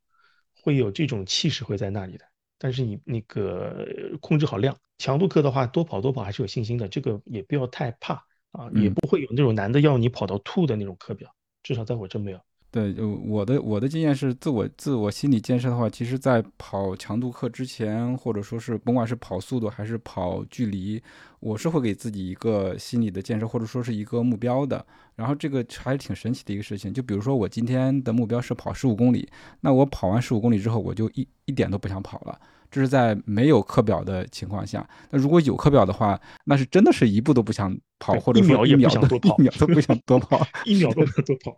[0.62, 2.26] 会有这种气势会在那里的。
[2.58, 3.88] 但是你那个
[4.20, 8.16] 控制好量，强度课的话多跑多跑还是有信心的，这个也不要太怕
[8.52, 12.42] 啊，也不会有那种难的要你跑到吐的那种课表，至少在我这没有。
[12.72, 21.02] 对，就我的我的经验是，自我自我心理建设的话，其实在跑强度课之前，或者说是甭管是跑速度还是跑距离，
[21.40, 24.86] 我是会给自己一个心理的建设，或者说是一个目标的。
[25.16, 26.94] 然后这个还是挺神奇的一个事情。
[26.94, 29.28] 就比如说我今天的目标是跑十五公里，
[29.62, 32.40] 那我跑完十五公里之后，我就一一点都不想跑了。
[32.72, 34.88] 这是在没有课表的情况下。
[35.10, 41.58] 那如果有课表的话，那是真的是一步都不想跑，或者说一秒都一秒都不想多跑， 一秒都不想多跑。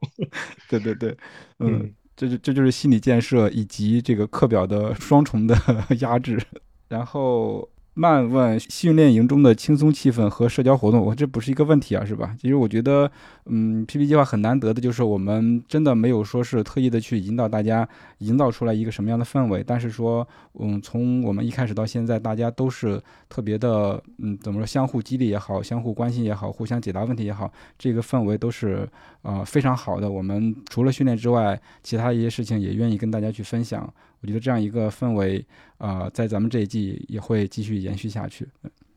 [0.69, 1.17] 对对对，
[1.59, 5.55] 嗯，这就这就是心理建设以及这个课表的双重的
[5.99, 6.39] 压制。
[6.87, 7.69] 然后。
[7.93, 12.33] 慢问训练营中的轻松气氛和社交活动，我这不是一个问题啊，是吧？
[12.39, 13.11] 其实我觉得，
[13.47, 17.87] 嗯，PP 计划很难得的就是我们真的没有说是特意的去引导大家
[18.19, 20.25] 营造出来一个什么样的氛围，但是说，
[20.57, 28.87] 嗯，从我们一开始到现在，大家都是特别的，嗯，怎么说，相互激励也好，相互关心也好，互相解答问题也好，这个氛围都是
[29.23, 30.09] 呃非常好的。
[30.09, 33.93] 我们除了训练之外，其他一些事情也愿意跟大家去分享。
[34.21, 35.45] 我觉得这样一个氛围，
[35.77, 38.47] 呃，在咱们这一季也会继续延续下去。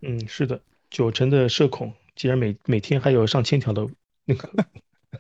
[0.03, 0.61] 嗯，是的，
[0.91, 3.87] 九成的社恐，竟然每每天还有上千条的
[4.27, 4.49] 那个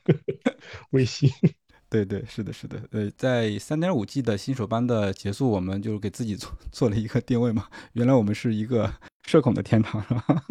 [0.90, 1.30] 微信。
[1.88, 2.82] 对对，是的，是的。
[2.90, 7.68] 呃，在三点五 G 的新手班的结束，我们就给自己做 做了一个定位嘛。
[7.92, 8.92] 原来我们是一个
[9.22, 10.44] 社恐的天堂，是吧？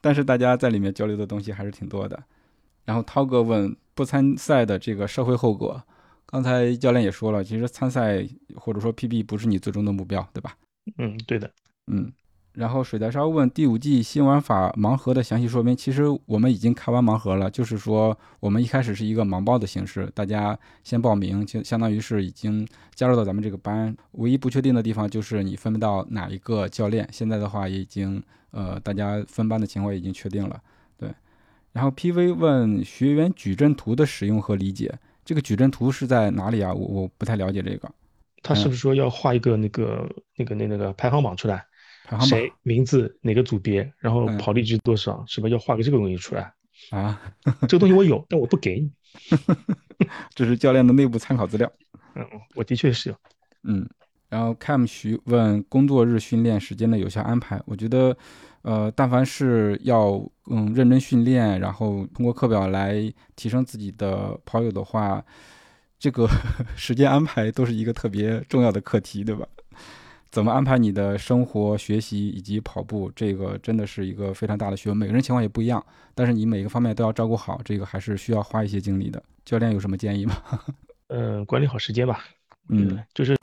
[0.00, 2.22] 但是大家在里面交流的东西还是挺多的。
[2.84, 5.82] 然后涛哥问不参赛的这个社会后果，
[6.26, 10.56] 刚才教练也说了，其实参赛或者说 PB 不是你最终的目标，对吧？
[10.98, 11.50] 嗯，对的。
[11.86, 12.12] 嗯。
[12.52, 15.76] 然后水袋烧问第五季新玩法盲盒的详细说明。
[15.76, 23.94] 其实我们已经开完盲盒了，就是说我们一开始是一个盲报的形式，大家先报名，就相当于是已经加入到咱们这个班。
[24.12, 27.06] 唯一不确定的地方就是你分到哪一个教练。
[27.12, 28.22] 现在的话也已经
[28.52, 30.58] 呃，大家分班的情况已经确定了。
[30.96, 31.10] 对。
[31.72, 36.72] 然后 PV 问学员矩阵图的使用和理解，这个矩阵图是在哪里啊？
[36.72, 37.90] 我我不太了解这个。
[38.42, 41.66] 他是不是说要画一个那个那个那那个排行榜出来？
[42.04, 45.48] 排行谁名字哪个组别，然后跑力值多少，是吧？
[45.48, 46.54] 要画个这个东西出来
[46.90, 47.20] 啊？
[47.68, 48.90] 这个东西我有，但我不给你。
[50.32, 51.68] 这是教练的内部参考资料。
[52.14, 52.24] 嗯，
[52.54, 53.16] 我的确是有。
[53.64, 53.84] 嗯，
[54.28, 58.16] 然后 Cam 徐问工作日训练时间的有效安排，我觉得，
[58.66, 63.00] 呃，但凡是要嗯认真训练，然后通过课表来
[63.36, 65.24] 提升自己的跑友的话，
[66.00, 66.26] 这个
[66.74, 69.46] 时间安排都是一个特别重要的课题，对吧？
[70.32, 73.08] 怎么安排你的生活、学习以及跑步？
[73.14, 74.96] 这个真的是一个非常大的学问。
[74.96, 75.80] 每个人情况也不一样，
[76.16, 79.22] 但是你每个方面都要照顾好，这个还是需要花一些精力的。
[79.44, 80.34] 教练有什么建议吗？
[81.06, 82.24] 嗯，管理好时间吧。
[82.68, 83.36] 嗯，就是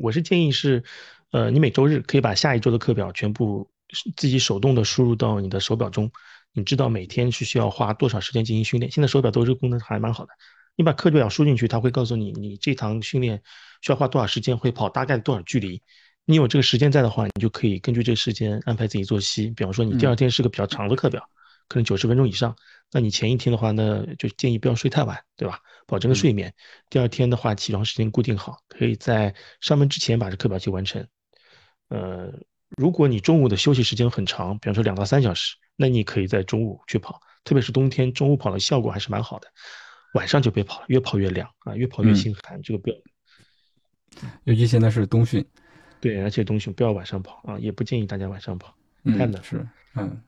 [0.00, 0.82] 我是建议是，
[1.30, 3.68] 呃，你每周日可以把下一周的课表全部
[4.16, 6.10] 自己手动的输入到你的手表中，
[6.52, 8.90] 你知道每天是需要花多少时间进行训练。
[8.90, 10.32] 现在手表都这个功能还蛮好的，
[10.76, 13.42] 你把课表输进去，它会告诉你你这堂训练
[13.80, 15.82] 需要花多少时间，会跑大概多少距离。
[16.24, 19.50] 你有这个时间在的话，你就可以根据这个时间安排自己作息。
[19.50, 21.22] 比方说，你第二天是个比较长的课表，
[21.68, 22.54] 可能九十分钟以上，
[22.92, 25.58] 那你前一天的话呢，就建议不要睡太晚，对吧？
[25.84, 26.54] 保证个睡眠。
[26.88, 31.04] 第二天的话，起床时间固定好，可以在上班之前把这课表去完成。
[31.88, 32.32] 呃，
[32.76, 39.48] 如果你中午的休息时间很长，比方说两到三小时，那你可以在中午去跑，特别是冬天，中午跑的效果还是蛮好的。
[40.14, 42.96] 晚上就别跑了，越跑越凉啊，越跑越心寒，这个不要。
[44.44, 45.44] 尤其现在是冬训。
[46.00, 49.42] 对，而且冬训不要晚上跑啊，也不建议大家晚上跑，太冷。
[49.42, 50.20] 是，嗯，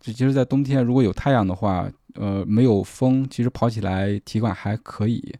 [0.00, 5.34] 就其实，在冬天如果有太阳的话，呃，没有风，其实跑起来体感还可以。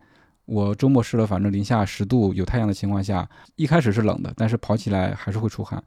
[0.44, 5.82] 我周末试了，反正零下十度，有太阳的情况下，一开始是冷的，但是跑起来还是会出汗，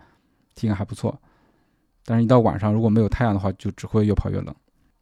[0.55, 1.17] 体感还不错。
[2.05, 4.55] 但是，一到晚上如果没有太阳的话，就只会越跑越冷。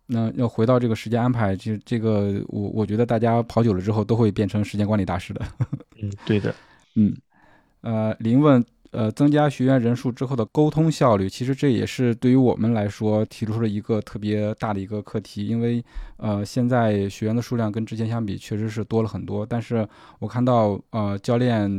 [0.07, 5.45] 那要回到这个时间安排，其实这个我我觉得大家跑久了之后都会变成时间管理大师的。
[6.01, 6.53] 嗯，对的。
[6.95, 7.15] 嗯，
[7.81, 8.65] 呃，林问。
[8.91, 15.45] 呃，增加学员人数之后的沟通效率，其实这也是对于我们来说提出了一个特别大的一个课题。
[15.45, 15.85] 因为，
[16.17, 19.45] 呃，现在学员的数量跟之前相比确实是多了很多。
[19.45, 19.87] 但是
[20.17, 21.69] 我看到，呃，教练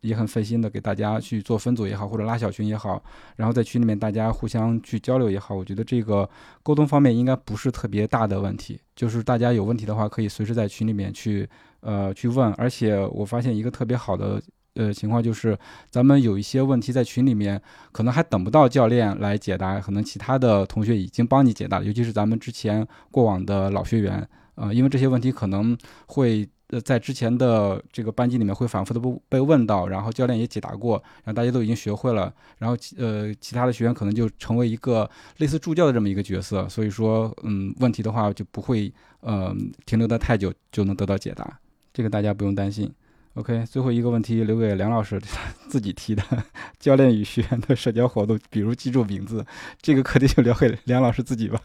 [0.00, 3.02] 也很费心的给大家去做分组也好，或者拉小群也好，
[3.36, 6.28] 然后在群里面大家互相去交流也好，我觉得这个
[6.62, 8.80] 沟通方面应该不是特别大的问题。
[8.94, 11.48] 就是大家有问题的话，可以随时在群里面去，
[11.80, 12.52] 呃，去问。
[12.54, 14.40] 而且我发现一个特别好的。
[14.74, 15.58] 呃，情况就是，
[15.90, 21.84] 咱们有一些问题在群里面，可能还等不到教练来解答，可能其他的同学已经帮你解答了。
[21.84, 24.24] 尤其是咱们之前过往的老学员，
[24.54, 25.76] 呃，因为这些问题可能
[26.06, 35.08] 会呃在之前的这个班级里面会反复的被被问到，然后教练也解答过，然后大家都已经学会了，然后呃其他的学员可能就成为一个
[35.38, 39.54] 类似助教的这么一个角色，所以说，嗯，问题的话就不会呃
[39.86, 41.58] 停留的太久就能得到解答，
[41.92, 42.92] 这个大家不用担心。
[43.34, 45.20] OK，最后一个问题留给梁老师
[45.68, 46.22] 自己提的，
[46.80, 49.46] 教练与学员的社交活动，比如记住名字，
[49.80, 51.60] 这个课题就留给梁老师自己吧。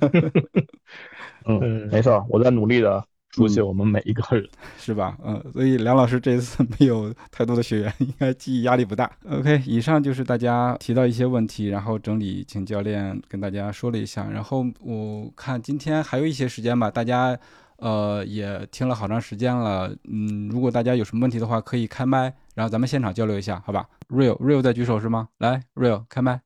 [1.46, 3.02] 嗯，没错，我在努力的
[3.34, 5.16] 熟悉我们每一个人， 是吧？
[5.24, 9.10] 嗯，所以梁老师这次没有太多的学员， 应该记忆压力不大。
[9.28, 14.28] OK，以上就是大家提到一些问题，然后整理，请教练跟大家说了一下。
[14.30, 17.38] 然后我看今天还有一些时间吧，大家。
[17.78, 25.28] 呃，也听了好长时间了，嗯，如果大家有什么问题的话，可以开麦，然后咱们现场交流一下，好吧？Real Real 在举手是吗？
[25.38, 26.40] 来，Real 开麦。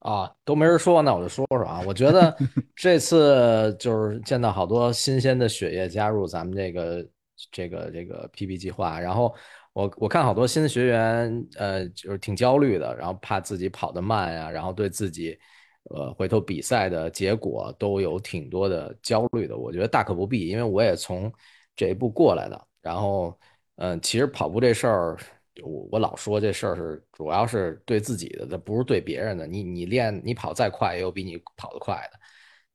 [0.00, 1.82] 啊，都没人说，那我就说说啊。
[1.86, 2.36] 我觉得
[2.76, 7.08] 这次就是见到好多新鲜的血液加入咱们这个
[7.50, 9.34] 这个这个 PP 计划，然后
[9.72, 15.38] 我我看好多新的学员，呃，就是挺焦虑的，然后怕自己跑得慢呀，然后对自己。
[15.84, 21.32] 呃，回头比赛的结果都有挺多的焦虑的，我觉得大可不必，因为我也从
[21.74, 22.66] 这一步过来的。
[22.82, 23.36] 然后，
[23.76, 25.16] 嗯，其实跑步这事儿，
[25.62, 29.46] 我我老说这事儿是主要是对自己的，这不是对别人的。
[29.46, 32.18] 你你练你跑再快，也有比你跑得快的。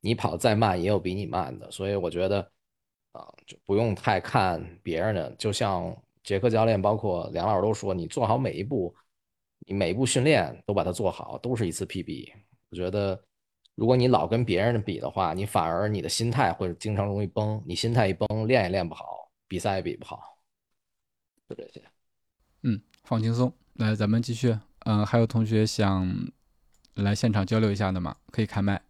[0.02, 2.40] 你跑再慢也有比你慢的，所以我觉得
[3.12, 5.32] 啊，就不用太看别人的。
[5.36, 8.96] 就像杰克教练，包括梁老师都说，你做好每一步，
[9.60, 12.32] 你每一步训练都把它做好，都是一次 PB。
[12.70, 13.20] 我觉得，
[13.74, 17.60] 如果你老跟别人的比的话，你反而你的心态会经常容易崩。
[17.66, 20.38] 你心态一崩，练也练不好，比赛也比不好。
[21.50, 21.82] 就这些。
[22.66, 23.53] 嗯，放轻松。
[23.76, 24.57] 来，咱们继续。
[24.86, 26.11] 嗯，还有同学想
[26.95, 28.16] 来现场交流一下的吗？
[28.32, 28.82] 可以开麦。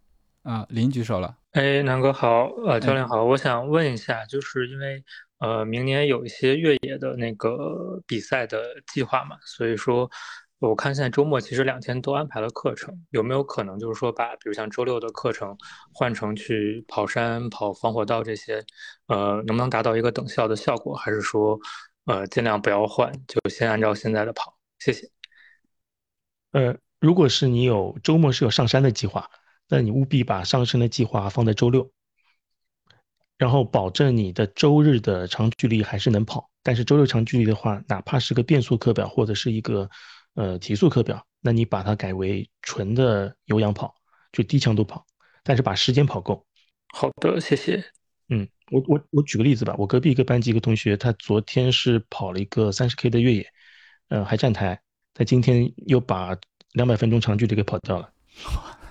[0.42, 1.36] 啊，林举手了。
[1.52, 5.04] 哎，南哥好，呃，教练好，我想问一下，就是因为
[5.40, 10.10] 呃，明年有一些越野的那个比赛的计划嘛，所以说
[10.58, 15.54] 我看现在周末其实两天都安排了课程，有没有可能就是说把，比如像周六的课程
[15.92, 18.64] 换成去跑山、跑防火道这些，
[19.08, 20.94] 呃，能不能达到一个等效的效果？
[20.94, 21.58] 还是说，
[22.06, 24.58] 呃，尽量不要换，就先按照现在的跑？
[24.80, 25.08] 谢谢。
[26.50, 29.30] 呃，如果是你有周末是有上山的计划。
[29.68, 31.90] 那你务必把上升的计划放在周六，
[33.36, 36.48] 然后保证你的周日的长距离还是能跑。
[36.62, 39.90] 但是周六长距离的话，哪怕是个变速课表或者是一个
[40.34, 43.92] 呃提速课表，那你把它改为纯的有氧跑，
[44.30, 45.04] 就低强度跑，
[45.42, 46.46] 但是把时间跑够。
[46.94, 47.84] 好的，谢谢。
[48.28, 53.46] 嗯，我我我举个例子吧，我隔壁一个班级一个同学，他昨天是跑了一个三十 K 的越野，
[54.08, 54.80] 呃，还站台，
[55.14, 56.36] 他今天又把
[56.72, 58.10] 两百分钟长距离给跑掉了。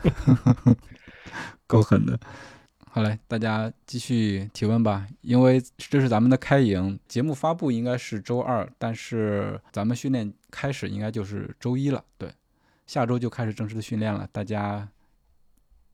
[1.68, 2.18] 够狠的，
[2.92, 5.06] 好嘞，大家继续提问吧。
[5.22, 12.04] 因为这是咱们的开营，节目发布应该是周二，但是咱们训练开始应该就是周一了。
[12.18, 12.32] 对，
[12.88, 14.28] 下周就开始正式的训练了。
[14.32, 14.88] 大家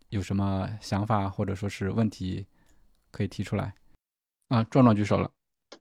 [0.09, 2.45] 有什么想法或者说是问题
[3.11, 3.73] 可以提出来
[4.47, 4.63] 啊？
[4.65, 5.29] 壮壮举手了。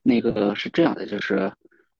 [0.02, 1.52] 那个是这样的，就是。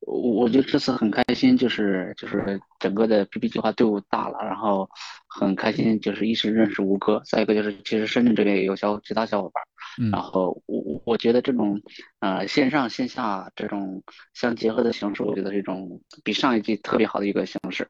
[0.03, 4.89] 我我觉得这次很开心，就是就是整个的 PP 计划队伍大了，然后
[5.29, 11.83] 很开心，就是一是认识吴哥，再一个就是其实深圳这边也有小其他小伙伴，然后我我觉得这种
[12.21, 14.03] 呃线上线下这种
[14.33, 17.87] 相结合的形式，我觉得是一种比上一季特别好的一个形式，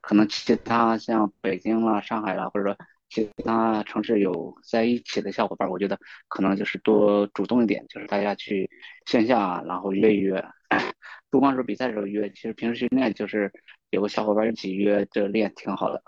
[0.00, 2.74] 可能其他像北京啦、上海啦，或者说
[3.10, 5.98] 其他城市有在一起的小伙伴，我觉得
[6.28, 8.70] 可能就是多主动一点，就是大家去
[9.04, 10.42] 线下然后约一约。
[11.30, 13.52] 不光是比赛的时候约，其实平时训练就是
[13.90, 16.02] 有个小伙伴一起约这练，挺好的。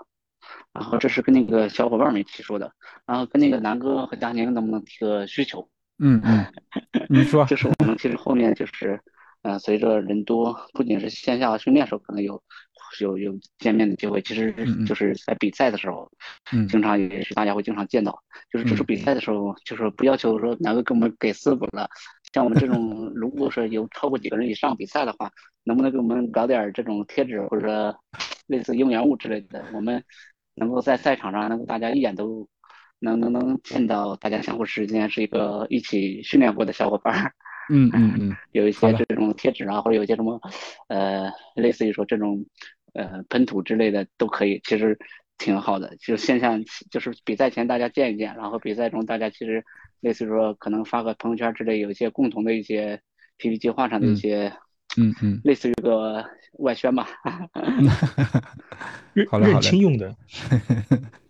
[0.72, 2.72] 然后这是跟那个小伙伴们提说的，
[3.07, 5.68] 然后跟那个南哥和佳宁能不能提个需求？
[5.98, 6.46] 嗯嗯，
[7.09, 9.00] 你说，就是我们其实后面就是，
[9.42, 12.42] 呃，随着人多，不仅是线下训练时候可能有
[13.01, 14.55] 有有见面的机会，其实
[14.86, 16.11] 就是在比赛的时候，
[16.53, 18.22] 嗯，经常也是大家会经常见到，
[18.53, 21.88] 就是就是比赛的时候，就是不要求说哪个给我们给四补了。
[22.32, 25.30] 像我们这种， 如果说有超过几个人以上比赛的话，
[25.64, 27.95] 能不能给我们搞点这种贴纸或者说
[28.47, 29.64] 类似应援物之类的？
[29.74, 30.03] 我们
[30.55, 32.49] 能够在赛场上能够大家一眼都
[32.99, 37.32] 能能能见到大家相互之间是一个一起训练过的小伙伴。
[37.70, 40.40] 嗯嗯嗯， 有一些这种贴纸啊，或者有些什么
[40.88, 42.45] 呃，类似于说这种
[42.95, 44.99] 呃喷涂之类的都可以，其实
[45.38, 45.97] 挺好的。
[45.97, 49.64] 就现象就是比赛前大家见一见，然后比赛中大家其实。
[50.03, 53.01] 类似说，可能发个朋友圈之类，有一些共同的一些
[53.38, 54.53] PP 计划上的一些，
[54.97, 56.24] 嗯嗯，类似于个
[56.59, 57.07] 外宣吧。
[59.30, 60.12] 好嘞，好嘞， 亲用的。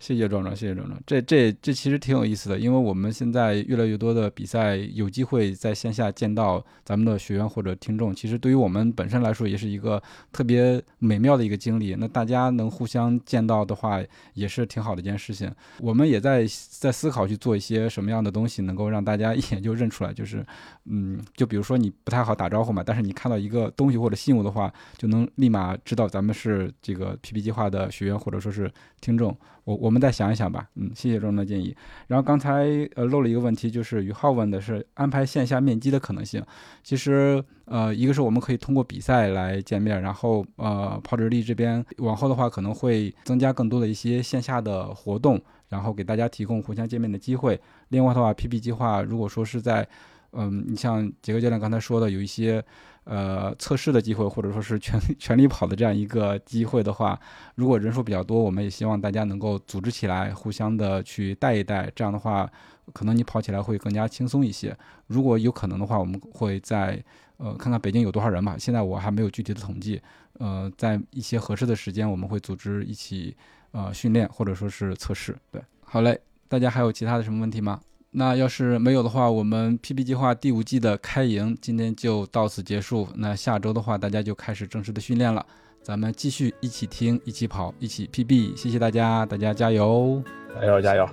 [0.03, 1.01] 谢谢壮壮，谢谢壮壮。
[1.07, 11.95] 这这这其实挺有意思的，因为我们现在越来越多的比赛有机会在线下见到咱们的学员或者听众，其实对于我们本身来说也是一个特别美妙的一个经历。
[11.95, 14.03] 那大家能互相见到的话，
[14.35, 15.49] 也是挺好的一件事情。
[15.79, 20.13] 我们也在在思考去做一些什么样的东西，能够让大家 一眼就认出来。
[20.13, 20.45] 就是，
[20.87, 28.69] 嗯，就比如说你不太好打招呼嘛，但是你看到一个东西或者信物的话，就能立马知道咱们是这个 PP 计划的学员或者说是
[29.01, 29.37] 听众。
[29.65, 31.76] 我我我们再想一想吧，嗯，谢谢庄的建议。
[32.07, 32.64] 然后刚才
[32.95, 36.43] 呃漏了一个问题，就是于浩问的是安排线下面基的可能性。
[36.82, 45.38] 其实呃，一个是我们可以通过比赛来见面，然后呃，跑者力这边往后的话可能会增加更多的一些线下的活动，
[45.68, 47.61] 然后给大家提供互相见面的机会。
[47.90, 49.86] 另外的话，PP 计划如果说是在
[50.30, 52.64] 嗯，你像杰克教练刚才说的，有一些。
[53.05, 57.19] 呃，测试的机会，或者说是全 全力跑的这样一个机会的话，
[57.57, 61.91] 如果人数比较多，我们也希望大家能够组织起来，互相的去带一带。
[61.97, 62.49] 这样的话，
[62.93, 64.77] 可能你跑起来会更加轻松一些。
[65.09, 67.03] 如果有可能的话，我们会在
[67.39, 68.57] 呃看看北京有多少人吧。
[68.57, 70.01] 现在我还没有具体的统计。
[70.39, 73.37] 呃，在一些合适的时间，我们会组织一起
[73.73, 75.37] 呃训练或者说是测试。
[75.51, 77.81] 对，好嘞，大家还有其他的什么问题吗？
[78.15, 83.09] 那要是没有的话，我们 PP 计划第五季的开营今天就到此结束。
[83.17, 85.45] 那下周的话，大家就开始正式的训练了。
[85.83, 88.55] 咱们继续一起听，一起跑，一起 PB。
[88.57, 90.23] 谢谢大家，大家加油，
[90.55, 91.09] 加油，加油。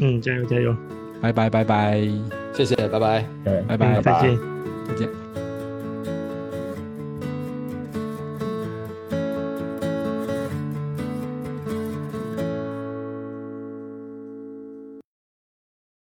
[0.00, 0.76] 嗯，加油加油！
[1.20, 2.00] 拜拜拜拜，
[2.52, 3.24] 谢谢，拜拜，
[3.68, 4.38] 拜拜，再见，
[4.88, 5.21] 再见。